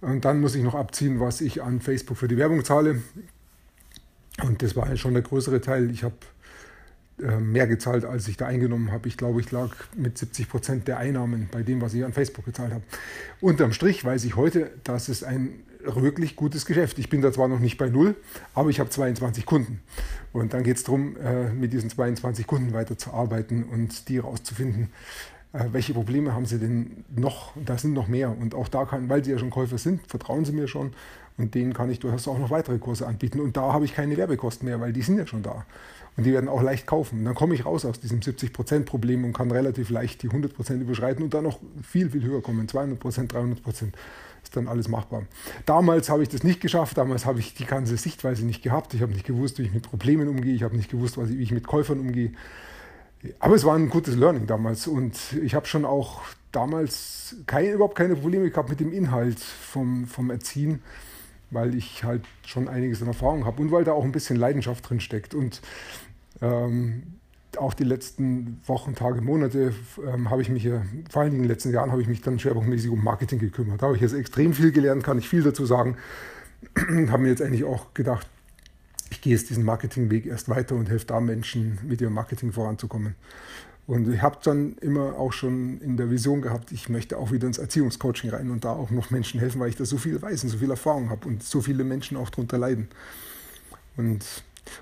Und 0.00 0.24
dann 0.24 0.40
muss 0.40 0.54
ich 0.54 0.62
noch 0.62 0.74
abziehen, 0.74 1.18
was 1.18 1.40
ich 1.40 1.62
an 1.62 1.80
Facebook 1.80 2.18
für 2.18 2.28
die 2.28 2.36
Werbung 2.36 2.64
zahle. 2.64 3.02
Und 4.42 4.62
das 4.62 4.76
war 4.76 4.94
schon 4.96 5.14
der 5.14 5.22
größere 5.22 5.60
Teil. 5.60 5.90
Ich 5.90 6.04
habe 6.04 6.16
äh, 7.22 7.38
mehr 7.38 7.66
gezahlt, 7.66 8.04
als 8.04 8.28
ich 8.28 8.36
da 8.36 8.46
eingenommen 8.46 8.92
habe. 8.92 9.08
Ich 9.08 9.16
glaube, 9.16 9.40
ich 9.40 9.50
lag 9.50 9.70
mit 9.96 10.18
70 10.18 10.48
Prozent 10.48 10.88
der 10.88 10.98
Einnahmen 10.98 11.48
bei 11.50 11.62
dem, 11.62 11.80
was 11.80 11.94
ich 11.94 12.04
an 12.04 12.12
Facebook 12.12 12.44
gezahlt 12.44 12.72
habe. 12.72 12.84
Unterm 13.40 13.72
Strich 13.72 14.04
weiß 14.04 14.24
ich 14.24 14.36
heute, 14.36 14.72
dass 14.82 15.08
es 15.08 15.22
ein 15.22 15.60
wirklich 15.86 16.36
gutes 16.36 16.66
Geschäft. 16.66 16.98
Ich 16.98 17.08
bin 17.08 17.22
da 17.22 17.32
zwar 17.32 17.48
noch 17.48 17.60
nicht 17.60 17.78
bei 17.78 17.88
Null, 17.88 18.16
aber 18.54 18.70
ich 18.70 18.80
habe 18.80 18.90
22 18.90 19.46
Kunden. 19.46 19.80
Und 20.32 20.52
dann 20.52 20.62
geht 20.62 20.76
es 20.76 20.84
darum, 20.84 21.16
äh, 21.16 21.50
mit 21.50 21.72
diesen 21.72 21.90
22 21.90 22.46
Kunden 22.46 22.72
weiterzuarbeiten 22.72 23.64
und 23.64 24.08
die 24.08 24.16
herauszufinden, 24.16 24.90
äh, 25.54 25.66
welche 25.72 25.94
Probleme 25.94 26.34
haben 26.34 26.46
sie 26.46 26.58
denn 26.58 27.04
noch? 27.14 27.52
Da 27.64 27.78
sind 27.78 27.92
noch 27.92 28.08
mehr. 28.08 28.36
Und 28.36 28.54
auch 28.54 28.68
da 28.68 28.84
kann, 28.84 29.08
weil 29.08 29.24
sie 29.24 29.30
ja 29.30 29.38
schon 29.38 29.50
Käufer 29.50 29.78
sind, 29.78 30.00
vertrauen 30.06 30.44
sie 30.44 30.52
mir 30.52 30.68
schon. 30.68 30.92
Und 31.36 31.54
denen 31.54 31.72
kann 31.72 31.90
ich 31.90 31.98
durchaus 32.00 32.28
auch 32.28 32.38
noch 32.38 32.50
weitere 32.50 32.78
Kurse 32.78 33.06
anbieten. 33.06 33.40
Und 33.40 33.56
da 33.56 33.72
habe 33.72 33.84
ich 33.84 33.94
keine 33.94 34.16
Werbekosten 34.16 34.66
mehr, 34.66 34.80
weil 34.80 34.92
die 34.92 35.02
sind 35.02 35.18
ja 35.18 35.26
schon 35.26 35.42
da. 35.42 35.64
Und 36.16 36.24
die 36.24 36.32
werden 36.32 36.48
auch 36.48 36.62
leicht 36.62 36.86
kaufen. 36.86 37.20
Und 37.20 37.24
dann 37.24 37.34
komme 37.34 37.54
ich 37.54 37.64
raus 37.64 37.84
aus 37.84 37.98
diesem 37.98 38.20
70%-Problem 38.20 39.24
und 39.24 39.32
kann 39.32 39.50
relativ 39.50 39.90
leicht 39.90 40.22
die 40.22 40.28
100% 40.28 40.80
überschreiten 40.80 41.24
und 41.24 41.34
dann 41.34 41.44
noch 41.44 41.58
viel, 41.82 42.10
viel 42.10 42.22
höher 42.22 42.42
kommen. 42.42 42.66
200%, 42.66 43.28
300% 43.28 43.92
dann 44.56 44.68
alles 44.68 44.88
machbar. 44.88 45.24
Damals 45.66 46.08
habe 46.08 46.22
ich 46.22 46.28
das 46.28 46.42
nicht 46.42 46.60
geschafft. 46.60 46.98
Damals 46.98 47.26
habe 47.26 47.40
ich 47.40 47.54
die 47.54 47.64
ganze 47.64 47.96
Sichtweise 47.96 48.44
nicht 48.44 48.62
gehabt. 48.62 48.94
Ich 48.94 49.02
habe 49.02 49.12
nicht 49.12 49.26
gewusst, 49.26 49.58
wie 49.58 49.62
ich 49.62 49.72
mit 49.72 49.82
Problemen 49.82 50.28
umgehe. 50.28 50.54
Ich 50.54 50.62
habe 50.62 50.76
nicht 50.76 50.90
gewusst, 50.90 51.16
wie 51.18 51.42
ich 51.42 51.52
mit 51.52 51.66
Käufern 51.66 52.00
umgehe. 52.00 52.32
Aber 53.38 53.54
es 53.54 53.64
war 53.64 53.74
ein 53.74 53.88
gutes 53.88 54.16
Learning 54.16 54.46
damals. 54.46 54.86
Und 54.86 55.16
ich 55.42 55.54
habe 55.54 55.66
schon 55.66 55.84
auch 55.84 56.22
damals 56.52 57.36
keine, 57.46 57.72
überhaupt 57.72 57.96
keine 57.96 58.16
Probleme 58.16 58.50
gehabt 58.50 58.68
mit 58.68 58.80
dem 58.80 58.92
Inhalt 58.92 59.40
vom, 59.40 60.06
vom 60.06 60.30
Erziehen 60.30 60.80
weil 61.54 61.74
ich 61.74 62.04
halt 62.04 62.22
schon 62.44 62.68
einiges 62.68 63.00
an 63.00 63.08
Erfahrung 63.08 63.46
habe 63.46 63.62
und 63.62 63.70
weil 63.70 63.84
da 63.84 63.92
auch 63.92 64.04
ein 64.04 64.12
bisschen 64.12 64.36
Leidenschaft 64.36 64.88
drin 64.88 65.00
steckt. 65.00 65.34
Und 65.34 65.62
ähm, 66.42 67.14
auch 67.58 67.74
die 67.74 67.84
letzten 67.84 68.60
Wochen, 68.66 68.94
Tage, 68.94 69.20
Monate 69.20 69.72
ähm, 70.06 70.30
habe 70.30 70.42
ich 70.42 70.48
mich 70.48 70.64
ja, 70.64 70.82
vor 71.10 71.22
allen 71.22 71.30
Dingen 71.30 71.42
in 71.42 71.48
den 71.48 71.54
letzten 71.54 71.72
Jahren, 71.72 71.90
habe 71.90 72.02
ich 72.02 72.08
mich 72.08 72.20
dann 72.20 72.38
schwerpunktmäßig 72.38 72.90
um 72.90 73.02
Marketing 73.02 73.38
gekümmert. 73.38 73.82
Da 73.82 73.86
habe 73.86 73.96
ich 73.96 74.02
jetzt 74.02 74.14
extrem 74.14 74.52
viel 74.52 74.72
gelernt, 74.72 75.04
kann 75.04 75.18
ich 75.18 75.28
viel 75.28 75.42
dazu 75.42 75.66
sagen. 75.66 75.96
habe 76.76 77.22
mir 77.22 77.28
jetzt 77.28 77.42
eigentlich 77.42 77.64
auch 77.64 77.94
gedacht, 77.94 78.28
ich 79.10 79.20
gehe 79.20 79.32
jetzt 79.32 79.50
diesen 79.50 79.64
Marketingweg 79.64 80.26
erst 80.26 80.48
weiter 80.48 80.74
und 80.74 80.88
helfe 80.88 81.06
da 81.06 81.20
Menschen, 81.20 81.78
mit 81.82 82.00
ihrem 82.00 82.14
Marketing 82.14 82.52
voranzukommen. 82.52 83.14
Und 83.86 84.08
ich 84.08 84.22
habe 84.22 84.38
dann 84.42 84.76
immer 84.80 85.18
auch 85.18 85.32
schon 85.32 85.78
in 85.80 85.96
der 85.96 86.10
Vision 86.10 86.40
gehabt, 86.40 86.72
ich 86.72 86.88
möchte 86.88 87.18
auch 87.18 87.32
wieder 87.32 87.46
ins 87.46 87.58
Erziehungscoaching 87.58 88.30
rein 88.30 88.50
und 88.50 88.64
da 88.64 88.72
auch 88.72 88.90
noch 88.90 89.10
Menschen 89.10 89.40
helfen, 89.40 89.60
weil 89.60 89.68
ich 89.68 89.76
da 89.76 89.84
so 89.84 89.98
viel 89.98 90.20
weiß 90.20 90.44
und 90.44 90.50
so 90.50 90.58
viel 90.58 90.70
Erfahrung 90.70 91.10
habe 91.10 91.28
und 91.28 91.42
so 91.42 91.60
viele 91.60 91.84
Menschen 91.84 92.16
auch 92.16 92.30
darunter 92.30 92.56
leiden. 92.56 92.88
Und 93.96 94.24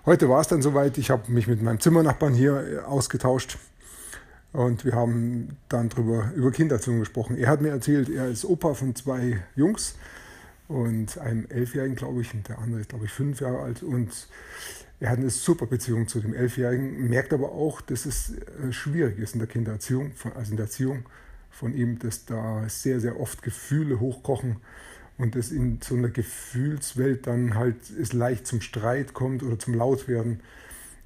Heute 0.07 0.29
war 0.29 0.41
es 0.41 0.49
dann 0.49 0.63
soweit, 0.63 0.99
ich 0.99 1.11
habe 1.11 1.31
mich 1.31 1.47
mit 1.47 1.63
meinem 1.63 1.81
Zimmernachbarn 1.81 2.35
hier 2.35 2.57
äh, 2.57 2.79
ausgetauscht 2.79 3.59
und 4.53 4.85
wir 4.85 4.95
haben 4.95 5.57
dann 5.69 5.89
drüber, 5.89 6.31
über 6.35 6.51
Kindererziehung 6.51 7.01
gesprochen. 7.01 7.37
Er 7.39 7.49
hat 7.49 7.61
mir 7.61 7.71
erzählt, 7.71 8.09
er 8.09 8.29
ist 8.29 8.45
Opa 8.45 8.75
von 8.75 8.95
zwei 8.95 9.43
Jungs 9.57 9.97
und 10.69 11.19
einem 11.19 11.47
Elfjährigen, 11.49 11.97
glaube 11.97 12.21
ich, 12.21 12.33
und 12.35 12.49
der 12.49 12.59
andere 12.59 12.81
ist, 12.81 12.91
glaube 12.91 13.07
ich, 13.07 13.13
fünf 13.13 13.41
Jahre 13.41 13.61
alt. 13.61 13.83
Und 13.83 14.11
er 15.01 15.11
hat 15.11 15.19
eine 15.19 15.31
super 15.31 15.67
Beziehung 15.67 16.07
zu 16.07 16.21
dem 16.21 16.35
Elfjährigen, 16.35 17.09
merkt 17.09 17.33
aber 17.33 17.53
auch, 17.53 17.81
dass 17.81 18.07
es 18.07 18.35
äh, 18.35 18.73
schwierig 18.73 19.19
ist 19.19 19.35
in 19.35 19.41
der 19.41 19.49
Kindererziehung, 19.49 20.13
also 20.35 20.51
in 20.51 20.57
der 20.57 20.67
Erziehung 20.67 21.05
von 21.51 21.75
ihm, 21.75 21.99
dass 21.99 22.25
da 22.25 22.65
sehr, 22.69 23.01
sehr 23.01 23.21
oft 23.21 23.43
Gefühle 23.43 24.01
hochkochen 24.01 24.57
und 25.19 25.37
es 25.37 25.53
in 25.53 25.79
so 25.83 25.95
einer 25.95 26.09
Gefühlswelt 26.09 27.27
dann 27.27 27.55
halt 27.55 27.77
es 28.01 28.13
leicht 28.13 28.47
zum 28.47 28.61
Streit 28.61 29.15
kommt 29.15 29.43
oder 29.43 29.59
zum 29.59 29.75
Lautwerden 29.75 30.41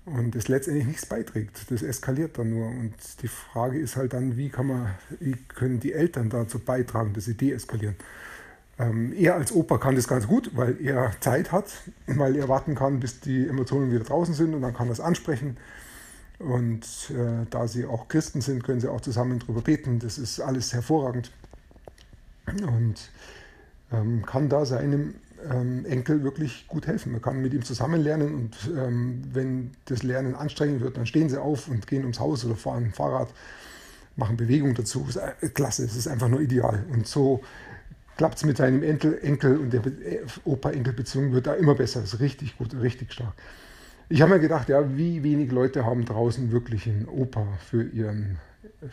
und 0.04 0.36
es 0.36 0.48
letztendlich 0.48 0.86
nichts 0.86 1.06
beiträgt. 1.06 1.70
Das 1.70 1.82
eskaliert 1.82 2.38
dann 2.38 2.50
nur 2.50 2.68
und 2.68 2.94
die 3.22 3.28
Frage 3.28 3.78
ist 3.78 3.96
halt 3.96 4.12
dann, 4.12 4.36
wie 4.36 4.48
kann 4.48 4.68
man, 4.68 4.94
wie 5.20 5.34
können 5.48 5.80
die 5.80 5.92
Eltern 5.92 6.30
dazu 6.30 6.58
beitragen, 6.58 7.12
dass 7.12 7.24
sie 7.24 7.34
deeskalieren. 7.34 7.96
Ähm, 8.78 9.12
er 9.16 9.34
als 9.34 9.52
Opa 9.52 9.78
kann 9.78 9.96
das 9.96 10.06
ganz 10.06 10.26
gut, 10.26 10.50
weil 10.54 10.76
er 10.84 11.12
Zeit 11.20 11.50
hat, 11.50 11.72
weil 12.06 12.36
er 12.36 12.48
warten 12.48 12.74
kann, 12.74 13.00
bis 13.00 13.20
die 13.20 13.48
Emotionen 13.48 13.90
wieder 13.90 14.04
draußen 14.04 14.34
sind 14.34 14.54
und 14.54 14.62
dann 14.62 14.74
kann 14.74 14.88
er 14.88 14.92
es 14.92 15.00
ansprechen. 15.00 15.56
Und 16.38 16.84
äh, 17.10 17.46
da 17.48 17.66
sie 17.66 17.86
auch 17.86 18.08
Christen 18.08 18.42
sind, 18.42 18.62
können 18.62 18.80
sie 18.80 18.90
auch 18.90 19.00
zusammen 19.00 19.38
drüber 19.38 19.62
beten. 19.62 19.98
Das 19.98 20.18
ist 20.18 20.40
alles 20.40 20.74
hervorragend. 20.74 21.32
Und 22.46 23.10
kann 24.24 24.48
da 24.48 24.64
seinem 24.64 25.14
ähm, 25.50 25.84
Enkel 25.84 26.22
wirklich 26.22 26.66
gut 26.66 26.86
helfen. 26.86 27.12
Man 27.12 27.22
kann 27.22 27.40
mit 27.40 27.54
ihm 27.54 27.62
zusammen 27.62 28.00
lernen 28.00 28.34
und 28.34 28.56
ähm, 28.76 29.22
wenn 29.32 29.72
das 29.84 30.02
Lernen 30.02 30.34
anstrengend 30.34 30.80
wird, 30.80 30.96
dann 30.96 31.06
stehen 31.06 31.28
sie 31.28 31.40
auf 31.40 31.68
und 31.68 31.86
gehen 31.86 32.02
ums 32.02 32.20
Haus 32.20 32.44
oder 32.44 32.56
fahren 32.56 32.92
Fahrrad. 32.92 33.28
machen 34.16 34.36
Bewegung 34.36 34.74
dazu. 34.74 35.06
Klasse, 35.54 35.84
es 35.84 35.96
ist 35.96 36.08
einfach 36.08 36.28
nur 36.28 36.40
ideal. 36.40 36.84
Und 36.92 37.06
so 37.06 37.42
klappt 38.16 38.38
es 38.38 38.44
mit 38.44 38.56
seinem 38.56 38.82
Enkel, 38.82 39.18
Enkel 39.22 39.58
und 39.58 39.72
der 39.72 39.82
Opa-Enkel-Beziehung 40.44 41.32
wird 41.32 41.46
da 41.46 41.54
immer 41.54 41.74
besser. 41.74 42.00
Das 42.00 42.14
ist 42.14 42.20
richtig 42.20 42.56
gut, 42.56 42.74
richtig 42.74 43.12
stark. 43.12 43.34
Ich 44.08 44.22
habe 44.22 44.34
mir 44.34 44.40
gedacht, 44.40 44.68
ja, 44.68 44.96
wie 44.96 45.22
wenig 45.22 45.50
Leute 45.50 45.84
haben 45.84 46.04
draußen 46.04 46.52
wirklich 46.52 46.86
einen 46.86 47.08
Opa 47.08 47.46
für, 47.68 47.82
ihren, 47.82 48.38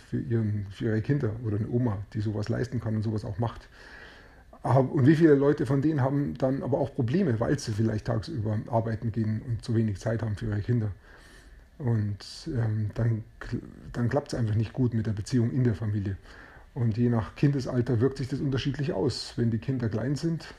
für, 0.09 0.19
ihren, 0.19 0.65
für 0.71 0.85
ihre 0.85 1.01
Kinder 1.01 1.31
oder 1.45 1.57
eine 1.57 1.69
Oma, 1.69 1.99
die 2.13 2.21
sowas 2.21 2.49
leisten 2.49 2.81
kann 2.81 2.95
und 2.95 3.03
sowas 3.03 3.23
auch 3.23 3.37
macht. 3.37 3.69
Und 4.63 5.05
wie 5.05 5.15
viele 5.15 5.35
Leute 5.35 5.65
von 5.65 5.81
denen 5.81 6.01
haben 6.01 6.35
dann 6.37 6.63
aber 6.63 6.77
auch 6.79 6.95
Probleme, 6.95 7.37
weil 7.39 7.59
sie 7.59 7.73
vielleicht 7.73 8.05
tagsüber 8.05 8.57
arbeiten 8.67 9.11
gehen 9.11 9.41
und 9.45 9.63
zu 9.63 9.75
wenig 9.75 9.99
Zeit 9.99 10.21
haben 10.21 10.37
für 10.37 10.45
ihre 10.45 10.61
Kinder. 10.61 10.89
Und 11.79 12.17
ähm, 12.47 12.89
dann, 12.93 13.23
dann 13.91 14.09
klappt 14.09 14.31
es 14.31 14.39
einfach 14.39 14.55
nicht 14.55 14.71
gut 14.71 14.93
mit 14.93 15.05
der 15.05 15.11
Beziehung 15.11 15.51
in 15.51 15.65
der 15.65 15.75
Familie. 15.75 16.15
Und 16.75 16.97
je 16.97 17.09
nach 17.09 17.35
Kindesalter 17.35 17.99
wirkt 17.99 18.17
sich 18.17 18.29
das 18.29 18.39
unterschiedlich 18.39 18.93
aus. 18.93 19.33
Wenn 19.35 19.51
die 19.51 19.57
Kinder 19.57 19.89
klein 19.89 20.15
sind, 20.15 20.53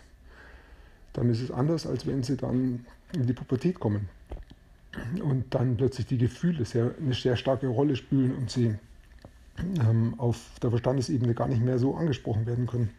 dann 1.15 1.31
ist 1.31 1.41
es 1.41 1.51
anders, 1.51 1.87
als 1.87 2.07
wenn 2.07 2.23
sie 2.23 2.37
dann 2.37 2.85
in 3.15 3.27
die 3.27 3.33
Pubertät 3.33 3.81
kommen. 3.81 4.09
Und 5.23 5.55
dann 5.55 5.77
plötzlich 5.77 6.07
die 6.07 6.19
Gefühle 6.19 6.65
sehr, 6.67 6.95
eine 7.01 7.15
sehr 7.15 7.37
starke 7.37 7.69
Rolle 7.69 7.97
spielen 7.97 8.35
und 8.37 8.51
sie 8.51 8.75
ähm, 9.81 10.15
auf 10.19 10.39
der 10.63 10.71
Verstandesebene 10.71 11.35
gar 11.35 11.49
nicht 11.49 11.63
mehr 11.63 11.79
so 11.79 11.97
angesprochen 11.97 12.47
werden 12.47 12.67
können. 12.67 12.91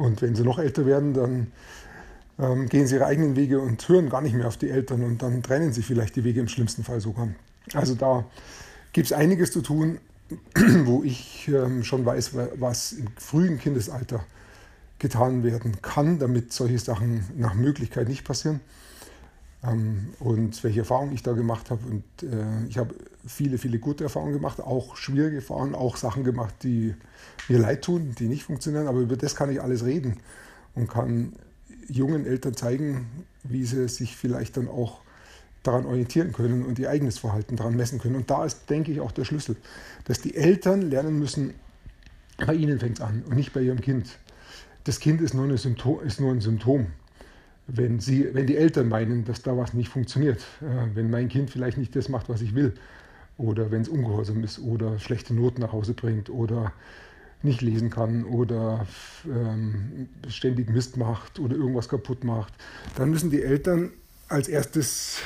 Und 0.00 0.22
wenn 0.22 0.34
sie 0.34 0.44
noch 0.44 0.58
älter 0.58 0.86
werden, 0.86 1.12
dann 1.12 1.52
ähm, 2.38 2.70
gehen 2.70 2.86
sie 2.86 2.94
ihre 2.94 3.04
eigenen 3.04 3.36
Wege 3.36 3.60
und 3.60 3.86
hören 3.86 4.08
gar 4.08 4.22
nicht 4.22 4.34
mehr 4.34 4.48
auf 4.48 4.56
die 4.56 4.70
Eltern 4.70 5.04
und 5.04 5.20
dann 5.20 5.42
trennen 5.42 5.74
sich 5.74 5.84
vielleicht 5.84 6.16
die 6.16 6.24
Wege 6.24 6.40
im 6.40 6.48
schlimmsten 6.48 6.84
Fall 6.84 7.02
sogar. 7.02 7.28
Also 7.74 7.94
da 7.94 8.24
gibt 8.94 9.08
es 9.08 9.12
einiges 9.12 9.52
zu 9.52 9.60
tun, 9.60 9.98
wo 10.84 11.02
ich 11.02 11.48
ähm, 11.48 11.84
schon 11.84 12.06
weiß, 12.06 12.30
was 12.58 12.92
im 12.92 13.08
frühen 13.18 13.58
Kindesalter 13.58 14.24
getan 14.98 15.44
werden 15.44 15.82
kann, 15.82 16.18
damit 16.18 16.54
solche 16.54 16.78
Sachen 16.78 17.26
nach 17.36 17.52
Möglichkeit 17.52 18.08
nicht 18.08 18.24
passieren. 18.24 18.60
Ähm, 19.62 20.14
und 20.20 20.62
welche 20.64 20.80
Erfahrungen 20.80 21.12
ich 21.12 21.22
da 21.22 21.32
gemacht 21.32 21.70
habe. 21.70 21.86
Und 21.86 22.04
äh, 22.22 22.66
ich 22.68 22.78
habe 22.78 22.94
viele, 23.26 23.58
viele 23.58 23.78
gute 23.78 24.04
Erfahrungen 24.04 24.32
gemacht, 24.32 24.60
auch 24.60 24.96
schwierige 24.96 25.36
Erfahrungen, 25.36 25.74
auch 25.74 25.96
Sachen 25.96 26.24
gemacht, 26.24 26.54
die 26.62 26.94
mir 27.48 27.58
leid 27.58 27.82
tun, 27.82 28.14
die 28.18 28.28
nicht 28.28 28.44
funktionieren. 28.44 28.86
Aber 28.86 29.00
über 29.00 29.16
das 29.16 29.36
kann 29.36 29.50
ich 29.50 29.60
alles 29.60 29.84
reden 29.84 30.18
und 30.74 30.88
kann 30.88 31.34
jungen 31.88 32.26
Eltern 32.26 32.54
zeigen, 32.54 33.06
wie 33.42 33.64
sie 33.64 33.88
sich 33.88 34.16
vielleicht 34.16 34.56
dann 34.56 34.68
auch 34.68 35.00
daran 35.62 35.84
orientieren 35.84 36.32
können 36.32 36.64
und 36.64 36.78
ihr 36.78 36.88
eigenes 36.88 37.18
Verhalten 37.18 37.56
daran 37.56 37.76
messen 37.76 37.98
können. 37.98 38.16
Und 38.16 38.30
da 38.30 38.44
ist, 38.44 38.70
denke 38.70 38.92
ich, 38.92 39.00
auch 39.00 39.12
der 39.12 39.24
Schlüssel, 39.24 39.56
dass 40.04 40.20
die 40.20 40.34
Eltern 40.34 40.82
lernen 40.82 41.18
müssen, 41.18 41.54
bei 42.38 42.54
ihnen 42.54 42.78
fängt 42.78 42.98
es 42.98 43.04
an 43.04 43.22
und 43.28 43.36
nicht 43.36 43.52
bei 43.52 43.60
ihrem 43.60 43.80
Kind. 43.82 44.18
Das 44.84 45.00
Kind 45.00 45.20
ist 45.20 45.34
nur, 45.34 45.56
Symptom, 45.58 46.00
ist 46.02 46.20
nur 46.20 46.32
ein 46.32 46.40
Symptom. 46.40 46.86
Wenn, 47.72 48.00
sie, 48.00 48.34
wenn 48.34 48.46
die 48.46 48.56
Eltern 48.56 48.88
meinen, 48.88 49.24
dass 49.24 49.42
da 49.42 49.56
was 49.56 49.74
nicht 49.74 49.88
funktioniert, 49.88 50.40
äh, 50.60 50.94
wenn 50.94 51.10
mein 51.10 51.28
Kind 51.28 51.50
vielleicht 51.50 51.78
nicht 51.78 51.94
das 51.94 52.08
macht, 52.08 52.28
was 52.28 52.42
ich 52.42 52.54
will, 52.54 52.74
oder 53.36 53.70
wenn 53.70 53.82
es 53.82 53.88
ungehorsam 53.88 54.44
ist 54.44 54.58
oder 54.58 54.98
schlechte 54.98 55.34
Noten 55.34 55.62
nach 55.62 55.72
Hause 55.72 55.94
bringt 55.94 56.28
oder 56.28 56.72
nicht 57.42 57.62
lesen 57.62 57.88
kann 57.88 58.24
oder 58.24 58.86
ähm, 59.26 60.08
ständig 60.28 60.68
Mist 60.68 60.98
macht 60.98 61.38
oder 61.38 61.56
irgendwas 61.56 61.88
kaputt 61.88 62.22
macht, 62.22 62.52
dann 62.96 63.10
müssen 63.10 63.30
die 63.30 63.42
Eltern 63.42 63.92
als 64.28 64.46
erstes 64.46 65.22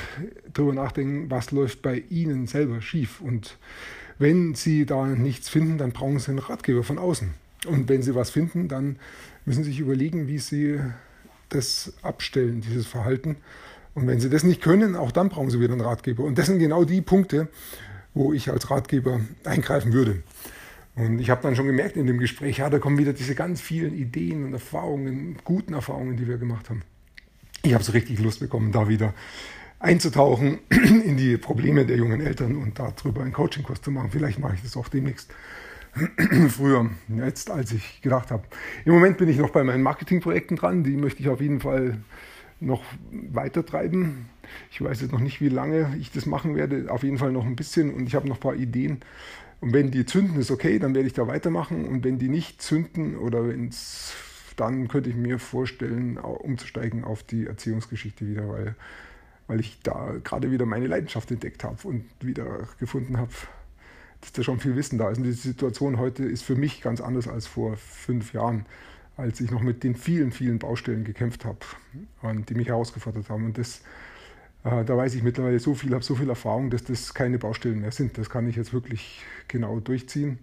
darüber 0.53 0.73
nachdenken, 0.73 1.29
was 1.29 1.51
läuft 1.51 1.81
bei 1.81 2.03
ihnen 2.09 2.47
selber 2.47 2.81
schief. 2.81 3.21
Und 3.21 3.57
wenn 4.17 4.55
sie 4.55 4.85
da 4.85 5.05
nichts 5.05 5.49
finden, 5.49 5.77
dann 5.77 5.91
brauchen 5.91 6.19
sie 6.19 6.31
einen 6.31 6.39
Ratgeber 6.39 6.83
von 6.83 6.97
außen. 6.97 7.29
Und 7.67 7.89
wenn 7.89 8.01
sie 8.01 8.15
was 8.15 8.29
finden, 8.29 8.67
dann 8.67 8.97
müssen 9.45 9.63
sie 9.63 9.71
sich 9.71 9.79
überlegen, 9.79 10.27
wie 10.27 10.39
sie 10.39 10.79
das 11.55 11.93
abstellen, 12.01 12.61
dieses 12.61 12.85
Verhalten. 12.85 13.37
Und 13.93 14.07
wenn 14.07 14.19
sie 14.19 14.29
das 14.29 14.43
nicht 14.43 14.61
können, 14.61 14.95
auch 14.95 15.11
dann 15.11 15.29
brauchen 15.29 15.49
sie 15.49 15.59
wieder 15.59 15.73
einen 15.73 15.81
Ratgeber. 15.81 16.23
Und 16.23 16.37
das 16.37 16.47
sind 16.47 16.59
genau 16.59 16.83
die 16.83 17.01
Punkte, 17.01 17.47
wo 18.13 18.33
ich 18.33 18.49
als 18.49 18.69
Ratgeber 18.69 19.21
eingreifen 19.43 19.93
würde. 19.93 20.21
Und 20.95 21.19
ich 21.19 21.29
habe 21.29 21.41
dann 21.41 21.55
schon 21.55 21.67
gemerkt 21.67 21.97
in 21.97 22.07
dem 22.07 22.19
Gespräch, 22.19 22.57
ja, 22.57 22.69
da 22.69 22.79
kommen 22.79 22.97
wieder 22.97 23.13
diese 23.13 23.35
ganz 23.35 23.59
vielen 23.61 23.93
Ideen 23.95 24.45
und 24.45 24.53
Erfahrungen, 24.53 25.37
guten 25.43 25.73
Erfahrungen, 25.73 26.15
die 26.15 26.27
wir 26.27 26.37
gemacht 26.37 26.69
haben. 26.69 26.83
Ich 27.63 27.73
habe 27.73 27.83
so 27.83 27.91
richtig 27.91 28.19
Lust 28.19 28.39
bekommen, 28.39 28.71
da 28.71 28.87
wieder 28.87 29.13
einzutauchen 29.79 30.59
in 30.69 31.17
die 31.17 31.37
Probleme 31.37 31.85
der 31.85 31.97
jungen 31.97 32.21
Eltern 32.21 32.55
und 32.55 32.79
darüber 32.79 33.21
einen 33.21 33.33
Coachingkurs 33.33 33.81
zu 33.81 33.91
machen. 33.91 34.09
Vielleicht 34.11 34.39
mache 34.39 34.55
ich 34.55 34.61
das 34.61 34.77
auch 34.77 34.87
demnächst. 34.87 35.29
Früher, 36.49 36.89
jetzt 37.07 37.49
als 37.49 37.71
ich 37.71 38.01
gedacht 38.01 38.29
habe. 38.29 38.43
Im 38.83 38.93
Moment 38.93 39.17
bin 39.17 39.29
ich 39.29 39.37
noch 39.37 39.51
bei 39.51 39.63
meinen 39.63 39.81
Marketingprojekten 39.81 40.57
dran. 40.57 40.83
Die 40.83 40.97
möchte 40.97 41.21
ich 41.21 41.29
auf 41.29 41.39
jeden 41.39 41.61
Fall 41.61 41.97
noch 42.59 42.83
weiter 43.11 43.65
treiben. 43.65 44.29
Ich 44.71 44.81
weiß 44.81 45.01
jetzt 45.01 45.13
noch 45.13 45.21
nicht, 45.21 45.39
wie 45.39 45.49
lange 45.49 45.95
ich 45.99 46.11
das 46.11 46.25
machen 46.25 46.55
werde. 46.55 46.87
Auf 46.89 47.03
jeden 47.03 47.17
Fall 47.17 47.31
noch 47.31 47.45
ein 47.45 47.55
bisschen 47.55 47.93
und 47.93 48.07
ich 48.07 48.15
habe 48.15 48.27
noch 48.27 48.35
ein 48.37 48.41
paar 48.41 48.55
Ideen. 48.55 48.99
Und 49.61 49.71
wenn 49.71 49.89
die 49.89 50.05
zünden, 50.05 50.37
ist 50.37 50.51
okay, 50.51 50.79
dann 50.79 50.93
werde 50.95 51.07
ich 51.07 51.13
da 51.13 51.27
weitermachen. 51.27 51.85
Und 51.85 52.03
wenn 52.03 52.19
die 52.19 52.29
nicht 52.29 52.61
zünden 52.61 53.15
oder 53.15 53.47
wenn 53.47 53.69
es, 53.69 54.13
dann 54.57 54.89
könnte 54.89 55.09
ich 55.09 55.15
mir 55.15 55.39
vorstellen, 55.39 56.17
umzusteigen 56.17 57.05
auf 57.05 57.23
die 57.23 57.47
Erziehungsgeschichte 57.47 58.27
wieder, 58.27 58.49
weil, 58.49 58.75
weil 59.47 59.61
ich 59.61 59.79
da 59.81 60.13
gerade 60.23 60.51
wieder 60.51 60.65
meine 60.65 60.87
Leidenschaft 60.87 61.31
entdeckt 61.31 61.63
habe 61.63 61.87
und 61.87 62.03
wieder 62.19 62.67
gefunden 62.79 63.17
habe, 63.17 63.31
da 64.31 64.43
schon 64.43 64.59
viel 64.59 64.75
Wissen 64.75 64.97
da 64.97 65.09
ist. 65.09 65.17
Und 65.17 65.23
die 65.23 65.31
Situation 65.31 65.97
heute 65.97 66.23
ist 66.23 66.43
für 66.43 66.55
mich 66.55 66.81
ganz 66.81 67.01
anders 67.01 67.27
als 67.27 67.47
vor 67.47 67.77
fünf 67.77 68.33
Jahren, 68.33 68.65
als 69.17 69.39
ich 69.39 69.51
noch 69.51 69.61
mit 69.61 69.83
den 69.83 69.95
vielen, 69.95 70.31
vielen 70.31 70.59
Baustellen 70.59 71.03
gekämpft 71.03 71.45
habe 71.45 71.59
und 72.21 72.49
die 72.49 72.55
mich 72.55 72.67
herausgefordert 72.67 73.29
haben. 73.29 73.45
Und 73.45 73.57
das 73.57 73.81
äh, 74.65 74.83
da 74.83 74.97
weiß 74.97 75.15
ich 75.15 75.23
mittlerweile 75.23 75.59
so 75.59 75.75
viel, 75.75 75.93
habe 75.93 76.03
so 76.03 76.15
viel 76.15 76.27
Erfahrung, 76.27 76.69
dass 76.69 76.83
das 76.83 77.13
keine 77.13 77.37
Baustellen 77.37 77.79
mehr 77.81 77.91
sind. 77.91 78.17
Das 78.17 78.29
kann 78.29 78.47
ich 78.47 78.55
jetzt 78.55 78.73
wirklich 78.73 79.21
genau 79.47 79.79
durchziehen. 79.79 80.39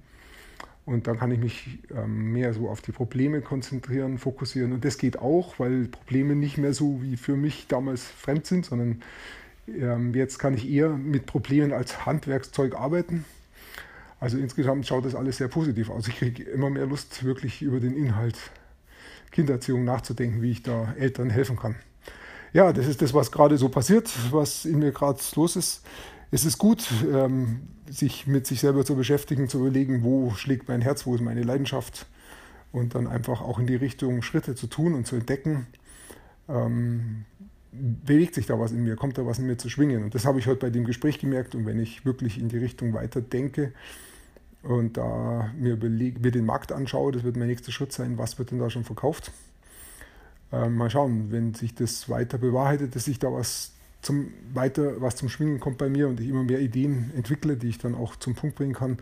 Und 0.85 1.07
dann 1.07 1.19
kann 1.19 1.31
ich 1.31 1.39
mich 1.39 1.79
ähm, 1.95 2.33
mehr 2.33 2.55
so 2.55 2.69
auf 2.69 2.81
die 2.81 2.93
Probleme 2.93 3.41
konzentrieren, 3.41 4.19
fokussieren. 4.19 4.73
Und 4.73 4.85
das 4.85 4.99
geht 4.99 5.19
auch, 5.19 5.59
weil 5.59 5.87
Probleme 5.87 6.35
nicht 6.35 6.59
mehr 6.59 6.73
so 6.73 7.03
wie 7.03 7.17
für 7.17 7.37
mich 7.37 7.67
damals 7.69 8.05
fremd 8.05 8.47
sind, 8.47 8.67
sondern 8.67 9.03
ähm, 9.69 10.15
jetzt 10.15 10.39
kann 10.39 10.55
ich 10.55 10.69
eher 10.69 10.91
mit 10.91 11.27
Problemen 11.27 11.73
als 11.73 12.05
Handwerkszeug 12.05 12.75
arbeiten. 12.75 13.25
Also 14.23 14.39
insgesamt 14.39 14.87
schaut 14.87 15.05
das 15.05 15.15
alles 15.15 15.39
sehr 15.39 15.49
positiv 15.49 15.91
aus. 15.91 16.07
Ich 16.07 16.17
kriege 16.17 16.45
immer 16.45 16.71
mehr 16.71 16.87
Lust, 16.87 17.25
wirklich 17.25 17.61
über 17.61 17.81
den 17.81 17.97
Inhalt 17.97 18.37
Kindererziehung 19.33 19.85
nachzudenken, 19.85 20.43
wie 20.43 20.51
ich 20.51 20.63
da 20.63 20.95
Eltern 20.99 21.31
helfen 21.31 21.57
kann 21.57 21.75
ja, 22.53 22.73
das 22.73 22.87
ist 22.87 23.01
das, 23.03 23.15
was 23.15 23.33
gerade 23.33 23.57
so 23.57 23.69
passiert, 23.69 24.11
was 24.31 24.65
in 24.65 24.79
mir 24.79 24.93
gerade 24.93 25.21
los 25.37 25.57
ist. 25.57 25.83
Es 26.31 26.45
ist 26.45 26.59
gut, 26.59 26.87
ähm, 27.13 27.63
sich 27.89 28.27
mit 28.27 28.47
sich 28.47 28.61
selber 28.61 28.85
zu 28.85 28.97
beschäftigen, 28.97 29.49
zu 29.49 29.59
überlegen, 29.59 30.03
wo 30.03 30.33
schlägt 30.33 30.69
mein 30.69 30.81
Herz, 30.81 31.07
wo 31.07 31.15
ist 31.15 31.21
meine 31.21 31.43
Leidenschaft 31.43 32.07
und 32.71 32.95
dann 32.95 33.07
einfach 33.07 33.43
auch 33.43 33.59
in 33.59 33.67
die 33.67 33.77
Richtung 33.77 34.23
Schritte 34.23 34.55
zu 34.55 34.67
tun 34.67 34.95
und 34.95 35.07
zu 35.07 35.17
entdecken. 35.17 35.67
Ähm, 36.49 37.25
bewegt 37.73 38.35
sich 38.35 38.47
da 38.47 38.59
was 38.59 38.73
in 38.73 38.83
mir, 38.83 38.97
kommt 38.97 39.17
da 39.17 39.27
was 39.27 39.39
in 39.39 39.47
mir 39.47 39.57
zu 39.57 39.71
schwingen. 39.71 40.05
Und 40.05 40.15
das 40.15 40.27
habe 40.27 40.39
ich 40.39 40.47
heute 40.47 40.61
bei 40.61 40.71
dem 40.71 40.85
Gespräch 40.85 41.19
gemerkt. 41.19 41.55
Und 41.55 41.65
wenn 41.65 41.79
ich 41.79 42.05
wirklich 42.05 42.39
in 42.39 42.49
die 42.49 42.59
Richtung 42.59 42.93
weiter 42.93 43.23
denke 43.23 43.73
und 44.63 44.97
da 44.97 45.51
mir, 45.59 45.75
überleg, 45.75 46.21
mir 46.21 46.31
den 46.31 46.47
Markt 46.47 46.73
anschaue, 46.73 47.13
das 47.13 47.25
wird 47.25 47.37
mein 47.37 47.49
nächster 47.49 47.73
Schritt 47.73 47.93
sein, 47.93 48.19
was 48.19 48.39
wird 48.39 48.51
denn 48.51 48.59
da 48.59 48.71
schon 48.71 48.85
verkauft? 48.85 49.33
äh, 50.53 50.69
mal 50.69 50.91
schauen, 50.91 51.33
wenn 51.33 51.55
sich 51.55 51.75
das 51.75 52.09
weiter 52.09 52.39
bewahrheitet, 52.39 52.95
dass 52.95 53.07
sich 53.07 53.19
da 53.19 53.33
was 53.33 53.73
zum 54.03 54.33
weiter 54.53 55.01
was 55.01 55.17
zum 55.17 55.29
Schwingen 55.29 55.61
kommt 55.61 55.79
bei 55.79 55.89
mir 55.89 56.09
und 56.09 56.21
ich 56.21 56.29
immer 56.29 56.43
mehr 56.43 56.61
Ideen 56.61 57.13
entwickle, 57.17 57.57
die 57.57 57.69
ich 57.69 57.79
dann 57.79 57.95
auch 57.95 58.17
zum 58.17 58.35
Punkt 58.35 58.57
bringen 58.57 58.75
kann, 58.75 58.99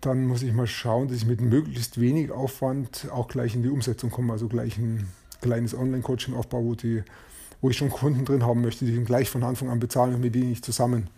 dann 0.00 0.26
muss 0.26 0.42
ich 0.42 0.52
mal 0.52 0.66
schauen, 0.66 1.08
dass 1.08 1.18
ich 1.18 1.26
mit 1.26 1.40
möglichst 1.40 2.00
wenig 2.00 2.30
Aufwand 2.30 3.08
auch 3.10 3.28
gleich 3.28 3.54
in 3.54 3.62
die 3.62 3.68
Umsetzung 3.68 4.10
komme, 4.10 4.32
also 4.32 4.48
gleich 4.48 4.78
ein 4.78 5.08
kleines 5.40 5.74
Online-Coaching 5.74 6.34
aufbaue, 6.34 6.64
wo, 6.64 6.76
wo 7.60 7.70
ich 7.70 7.76
schon 7.76 7.90
Kunden 7.90 8.24
drin 8.24 8.44
haben 8.44 8.60
möchte, 8.60 8.84
die 8.84 8.92
ich 8.92 9.04
gleich 9.04 9.30
von 9.30 9.42
Anfang 9.42 9.70
an 9.70 9.80
bezahlen 9.80 10.14
und 10.14 10.20
mit 10.20 10.34
denen 10.34 10.52
ich 10.52 10.62
zusammen 10.62 11.08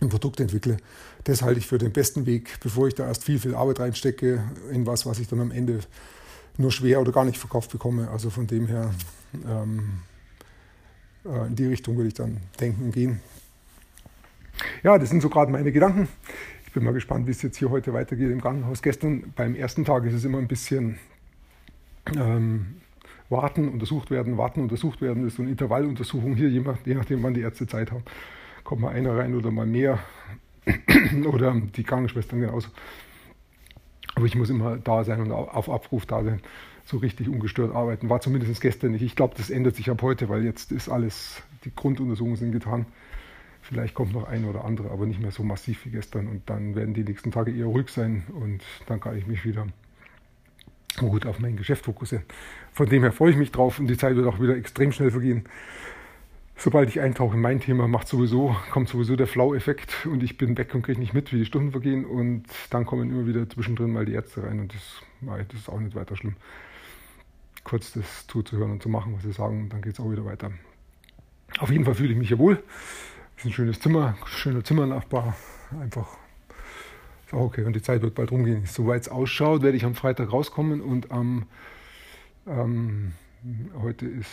ein 0.00 0.08
Produkt 0.08 0.40
entwickle. 0.40 0.78
Das 1.24 1.42
halte 1.42 1.60
ich 1.60 1.66
für 1.66 1.78
den 1.78 1.92
besten 1.92 2.26
Weg, 2.26 2.58
bevor 2.62 2.88
ich 2.88 2.94
da 2.94 3.06
erst 3.06 3.24
viel, 3.24 3.38
viel 3.38 3.54
Arbeit 3.54 3.80
reinstecke 3.80 4.42
in 4.72 4.86
was, 4.86 5.06
was 5.06 5.18
ich 5.18 5.28
dann 5.28 5.40
am 5.40 5.50
Ende 5.50 5.80
nur 6.56 6.72
schwer 6.72 7.00
oder 7.00 7.12
gar 7.12 7.24
nicht 7.24 7.38
verkauft 7.38 7.70
bekomme. 7.70 8.08
Also 8.10 8.30
von 8.30 8.46
dem 8.46 8.66
her, 8.66 8.90
ähm, 9.46 10.00
äh, 11.24 11.46
in 11.46 11.56
die 11.56 11.66
Richtung 11.66 11.96
würde 11.96 12.08
ich 12.08 12.14
dann 12.14 12.38
denken 12.58 12.92
gehen. 12.92 13.20
Ja, 14.82 14.98
das 14.98 15.10
sind 15.10 15.20
so 15.22 15.28
gerade 15.28 15.50
meine 15.50 15.72
Gedanken. 15.72 16.08
Ich 16.66 16.72
bin 16.72 16.84
mal 16.84 16.92
gespannt, 16.92 17.26
wie 17.26 17.32
es 17.32 17.42
jetzt 17.42 17.56
hier 17.56 17.70
heute 17.70 17.92
weitergeht 17.92 18.30
im 18.30 18.40
Krankenhaus. 18.40 18.82
Gestern 18.82 19.32
beim 19.34 19.54
ersten 19.54 19.84
Tag 19.84 20.04
ist 20.04 20.14
es 20.14 20.24
immer 20.24 20.38
ein 20.38 20.48
bisschen 20.48 20.98
ähm, 22.16 22.76
warten, 23.28 23.68
untersucht 23.68 24.10
werden, 24.10 24.36
warten, 24.38 24.60
untersucht 24.60 25.00
werden. 25.00 25.22
Das 25.22 25.32
ist 25.32 25.36
so 25.36 25.42
eine 25.42 25.50
Intervalluntersuchung 25.50 26.36
hier, 26.36 26.48
je 26.48 26.94
nachdem, 26.94 27.22
wann 27.22 27.34
die 27.34 27.40
Ärzte 27.40 27.66
Zeit 27.66 27.90
haben. 27.90 28.04
Kommt 28.70 28.82
mal 28.82 28.94
einer 28.94 29.16
rein 29.16 29.34
oder 29.34 29.50
mal 29.50 29.66
mehr. 29.66 29.98
oder 31.26 31.60
die 31.60 31.82
Krankenschwestern 31.82 32.40
genauso. 32.40 32.68
Aber 34.14 34.26
ich 34.26 34.36
muss 34.36 34.48
immer 34.48 34.76
da 34.76 35.02
sein 35.02 35.20
und 35.20 35.32
auf 35.32 35.68
Abruf 35.68 36.06
da 36.06 36.22
sein, 36.22 36.40
so 36.84 36.98
richtig 36.98 37.28
ungestört 37.28 37.74
arbeiten. 37.74 38.08
War 38.08 38.20
zumindest 38.20 38.60
gestern 38.60 38.92
nicht. 38.92 39.02
Ich 39.02 39.16
glaube, 39.16 39.34
das 39.36 39.50
ändert 39.50 39.74
sich 39.74 39.90
ab 39.90 40.02
heute, 40.02 40.28
weil 40.28 40.44
jetzt 40.44 40.70
ist 40.70 40.88
alles, 40.88 41.42
die 41.64 41.74
Grunduntersuchungen 41.74 42.36
sind 42.36 42.52
getan. 42.52 42.86
Vielleicht 43.60 43.94
kommt 43.94 44.12
noch 44.12 44.28
ein 44.28 44.44
oder 44.44 44.64
andere, 44.64 44.92
aber 44.92 45.04
nicht 45.04 45.20
mehr 45.20 45.32
so 45.32 45.42
massiv 45.42 45.84
wie 45.86 45.90
gestern. 45.90 46.28
Und 46.28 46.48
dann 46.48 46.76
werden 46.76 46.94
die 46.94 47.02
nächsten 47.02 47.32
Tage 47.32 47.50
eher 47.50 47.66
ruhig 47.66 47.88
sein 47.88 48.22
und 48.32 48.62
dann 48.86 49.00
kann 49.00 49.18
ich 49.18 49.26
mich 49.26 49.44
wieder 49.44 49.66
gut 50.96 51.26
auf 51.26 51.40
mein 51.40 51.56
Geschäft 51.56 51.86
fokussieren. 51.86 52.24
Von 52.72 52.88
dem 52.88 53.02
her 53.02 53.10
freue 53.10 53.32
ich 53.32 53.36
mich 53.36 53.50
drauf 53.50 53.80
und 53.80 53.88
die 53.88 53.96
Zeit 53.96 54.14
wird 54.14 54.28
auch 54.28 54.40
wieder 54.40 54.56
extrem 54.56 54.92
schnell 54.92 55.10
vergehen. 55.10 55.48
Sobald 56.62 56.90
ich 56.90 57.00
eintauche 57.00 57.36
in 57.36 57.40
mein 57.40 57.58
Thema, 57.58 57.88
macht 57.88 58.06
sowieso, 58.06 58.54
kommt 58.70 58.90
sowieso 58.90 59.16
der 59.16 59.26
Flow-Effekt 59.26 60.04
und 60.04 60.22
ich 60.22 60.36
bin 60.36 60.58
weg 60.58 60.74
und 60.74 60.82
kriege 60.82 61.00
nicht 61.00 61.14
mit, 61.14 61.32
wie 61.32 61.38
die 61.38 61.46
Stunden 61.46 61.70
vergehen 61.70 62.04
und 62.04 62.44
dann 62.68 62.84
kommen 62.84 63.08
immer 63.08 63.26
wieder 63.26 63.48
zwischendrin 63.48 63.94
mal 63.94 64.04
die 64.04 64.12
Ärzte 64.12 64.42
rein 64.42 64.60
und 64.60 64.74
das, 64.74 65.00
das 65.48 65.58
ist 65.58 65.70
auch 65.70 65.80
nicht 65.80 65.96
weiter 65.96 66.18
schlimm. 66.18 66.36
Kurz 67.64 67.94
das 67.94 68.26
zuzuhören 68.26 68.72
und 68.72 68.82
zu 68.82 68.90
machen, 68.90 69.14
was 69.16 69.22
sie 69.22 69.32
sagen, 69.32 69.70
dann 69.70 69.80
geht 69.80 69.94
es 69.94 70.00
auch 70.00 70.12
wieder 70.12 70.26
weiter. 70.26 70.50
Auf 71.60 71.70
jeden 71.70 71.86
Fall 71.86 71.94
fühle 71.94 72.12
ich 72.12 72.18
mich 72.18 72.28
hier 72.28 72.38
wohl. 72.38 72.62
Es 73.38 73.44
ist 73.44 73.46
ein 73.46 73.52
schönes 73.54 73.80
Zimmer, 73.80 74.18
schöner 74.26 74.62
Zimmernachbar, 74.62 75.34
einfach 75.80 76.18
ist 77.24 77.32
auch 77.32 77.40
okay 77.40 77.64
und 77.64 77.74
die 77.74 77.80
Zeit 77.80 78.02
wird 78.02 78.14
bald 78.14 78.32
rumgehen. 78.32 78.66
Soweit 78.66 79.00
es 79.00 79.08
ausschaut, 79.08 79.62
werde 79.62 79.78
ich 79.78 79.86
am 79.86 79.94
Freitag 79.94 80.30
rauskommen 80.30 80.82
und 80.82 81.10
am 81.10 81.46
ähm, 82.46 83.12
heute 83.80 84.04
ist 84.04 84.28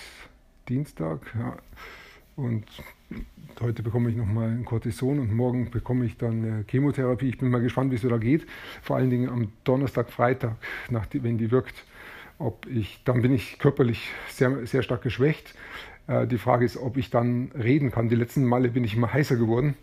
Dienstag, 0.68 1.22
ja, 1.40 1.56
und 2.38 2.66
heute 3.60 3.82
bekomme 3.82 4.12
ich 4.12 4.16
nochmal 4.16 4.50
ein 4.50 4.64
Cortison 4.64 5.20
und 5.20 5.34
morgen 5.34 5.72
bekomme 5.72 6.06
ich 6.06 6.18
dann 6.18 6.44
eine 6.44 6.66
Chemotherapie. 6.70 7.30
Ich 7.30 7.40
bin 7.40 7.50
mal 7.50 7.62
gespannt, 7.62 7.92
wie 7.92 7.96
es 7.96 8.04
da 8.04 8.18
geht. 8.18 8.46
Vor 8.84 8.96
allen 8.96 9.10
Dingen 9.10 9.28
am 9.28 9.52
Donnerstag, 9.64 10.12
Freitag, 10.12 10.56
die, 11.12 11.24
wenn 11.24 11.40
die 11.40 11.50
wirkt. 11.50 11.84
Ob 12.38 12.68
ich, 12.68 13.02
dann 13.04 13.24
bin 13.24 13.34
ich 13.34 13.58
körperlich 13.58 14.12
sehr, 14.30 14.68
sehr 14.68 14.84
stark 14.84 15.02
geschwächt. 15.02 15.56
Äh, 16.06 16.28
die 16.28 16.38
Frage 16.38 16.64
ist, 16.64 16.78
ob 16.78 16.98
ich 16.98 17.10
dann 17.10 17.52
reden 17.58 17.92
kann. 17.92 18.08
Die 18.08 18.16
letzten 18.16 18.46
Male 18.46 18.70
bin 18.70 18.84
ich 18.84 18.96
immer 18.96 19.12
heißer 19.12 19.36
geworden. 19.36 19.74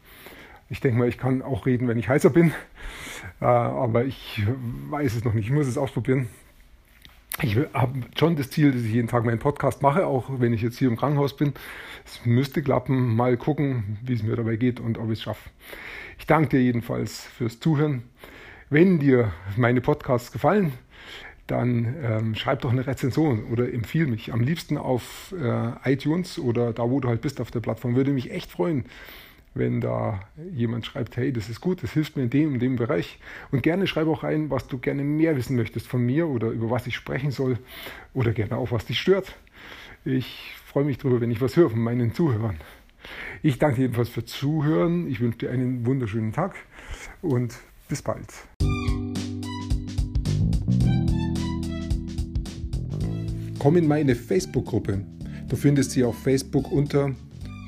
Ich 0.71 0.81
denke 0.81 0.97
mal, 0.97 1.09
ich 1.09 1.19
kann 1.19 1.43
auch 1.43 1.67
reden, 1.67 1.89
wenn 1.89 1.99
ich 1.99 2.09
heißer 2.09 2.31
bin. 2.31 2.53
Äh, 3.41 3.47
aber 3.47 4.05
ich 4.05 4.47
weiß 4.91 5.17
es 5.17 5.25
noch 5.25 5.35
nicht. 5.35 5.47
Ich 5.47 5.53
muss 5.53 5.67
es 5.67 5.77
ausprobieren 5.77 6.29
ich 7.43 7.57
habe 7.73 8.01
schon 8.19 8.37
das 8.37 8.51
Ziel, 8.51 8.73
dass 8.73 8.83
ich 8.83 8.93
jeden 8.93 9.09
Tag 9.09 9.25
meinen 9.25 9.39
Podcast 9.39 9.83
mache, 9.83 10.07
auch 10.07 10.41
wenn 10.41 10.53
ich 10.53 10.63
jetzt 10.63 10.79
hier 10.79 10.89
im 10.89 10.97
Krankenhaus 10.97 11.37
bin. 11.37 11.53
Es 12.05 12.25
müsste 12.25 12.63
klappen. 12.63 13.17
Mal 13.17 13.37
gucken, 13.37 13.99
wie 14.03 14.15
es 14.15 14.23
mir 14.23 14.37
dabei 14.37 14.57
geht 14.57 14.81
und 14.81 14.99
ob 14.99 15.07
ich 15.07 15.19
es 15.19 15.23
schaffe. 15.23 15.51
Ich 16.19 16.27
danke 16.27 16.51
dir 16.51 16.63
jedenfalls 16.63 17.25
fürs 17.25 17.59
Zuhören. 17.59 18.05
Wenn 18.71 18.99
dir 18.99 19.33
meine 19.57 19.81
Podcasts 19.81 20.33
gefallen, 20.33 20.73
dann 21.47 21.97
ähm, 22.03 22.35
schreib 22.35 22.63
doch 22.63 22.71
eine 22.71 22.87
Rezension 22.87 23.45
oder 23.45 23.71
empfiehl 23.73 24.07
mich. 24.07 24.33
Am 24.33 24.41
liebsten 24.41 24.79
auf 24.79 25.35
äh, 25.39 25.93
iTunes 25.93 26.39
oder 26.39 26.73
da, 26.73 26.89
wo 26.89 27.01
du 27.01 27.09
halt 27.09 27.21
bist 27.21 27.41
auf 27.41 27.51
der 27.51 27.61
Plattform. 27.61 27.97
Würde 27.97 28.13
mich 28.13 28.31
echt 28.31 28.51
freuen 28.51 28.85
wenn 29.55 29.81
da 29.81 30.21
jemand 30.53 30.85
schreibt, 30.85 31.17
hey, 31.17 31.33
das 31.33 31.49
ist 31.49 31.61
gut, 31.61 31.83
das 31.83 31.93
hilft 31.93 32.17
mir 32.17 32.25
in 32.25 32.31
dem, 32.31 32.55
in 32.55 32.61
dem 32.61 32.77
Bereich. 32.77 33.19
Und 33.53 33.63
gerne 33.63 33.87
schreib 33.87 34.09
auch 34.09 34.25
rein, 34.25 34.51
was 34.51 34.67
du 34.67 34.79
gerne 34.79 35.05
mehr 35.05 35.37
wissen 35.37 35.57
möchtest 35.57 35.87
von 35.87 36.05
mir 36.05 36.27
oder 36.29 36.49
über 36.49 36.71
was 36.71 36.87
ich 36.87 36.97
sprechen 36.97 37.31
soll 37.31 37.59
oder 38.13 38.33
gerne 38.33 38.57
auch, 38.57 38.73
was 38.73 38.87
dich 38.87 39.01
stört. 39.01 39.37
Ich 40.05 40.53
freue 40.67 40.85
mich 40.85 40.99
darüber, 40.99 41.21
wenn 41.21 41.31
ich 41.31 41.41
was 41.41 41.57
höre 41.57 41.71
von 41.71 41.81
meinen 41.81 42.13
Zuhörern. 42.13 42.57
Ich 43.43 43.59
danke 43.59 43.83
jedenfalls 43.83 44.09
für 44.09 44.25
Zuhören. 44.25 45.09
Ich 45.09 45.21
wünsche 45.21 45.39
dir 45.39 45.51
einen 45.51 45.87
wunderschönen 45.87 46.33
Tag 46.33 46.57
und 47.23 47.55
bis 47.89 48.03
bald. 48.03 48.27
Komm 53.59 53.77
in 53.77 53.87
meine 53.89 54.15
Facebook-Gruppe. 54.15 55.05
Du 55.49 55.57
findest 55.57 55.93
sie 55.93 56.05
auf 56.05 56.19
Facebook 56.19 56.71
unter 56.73 57.15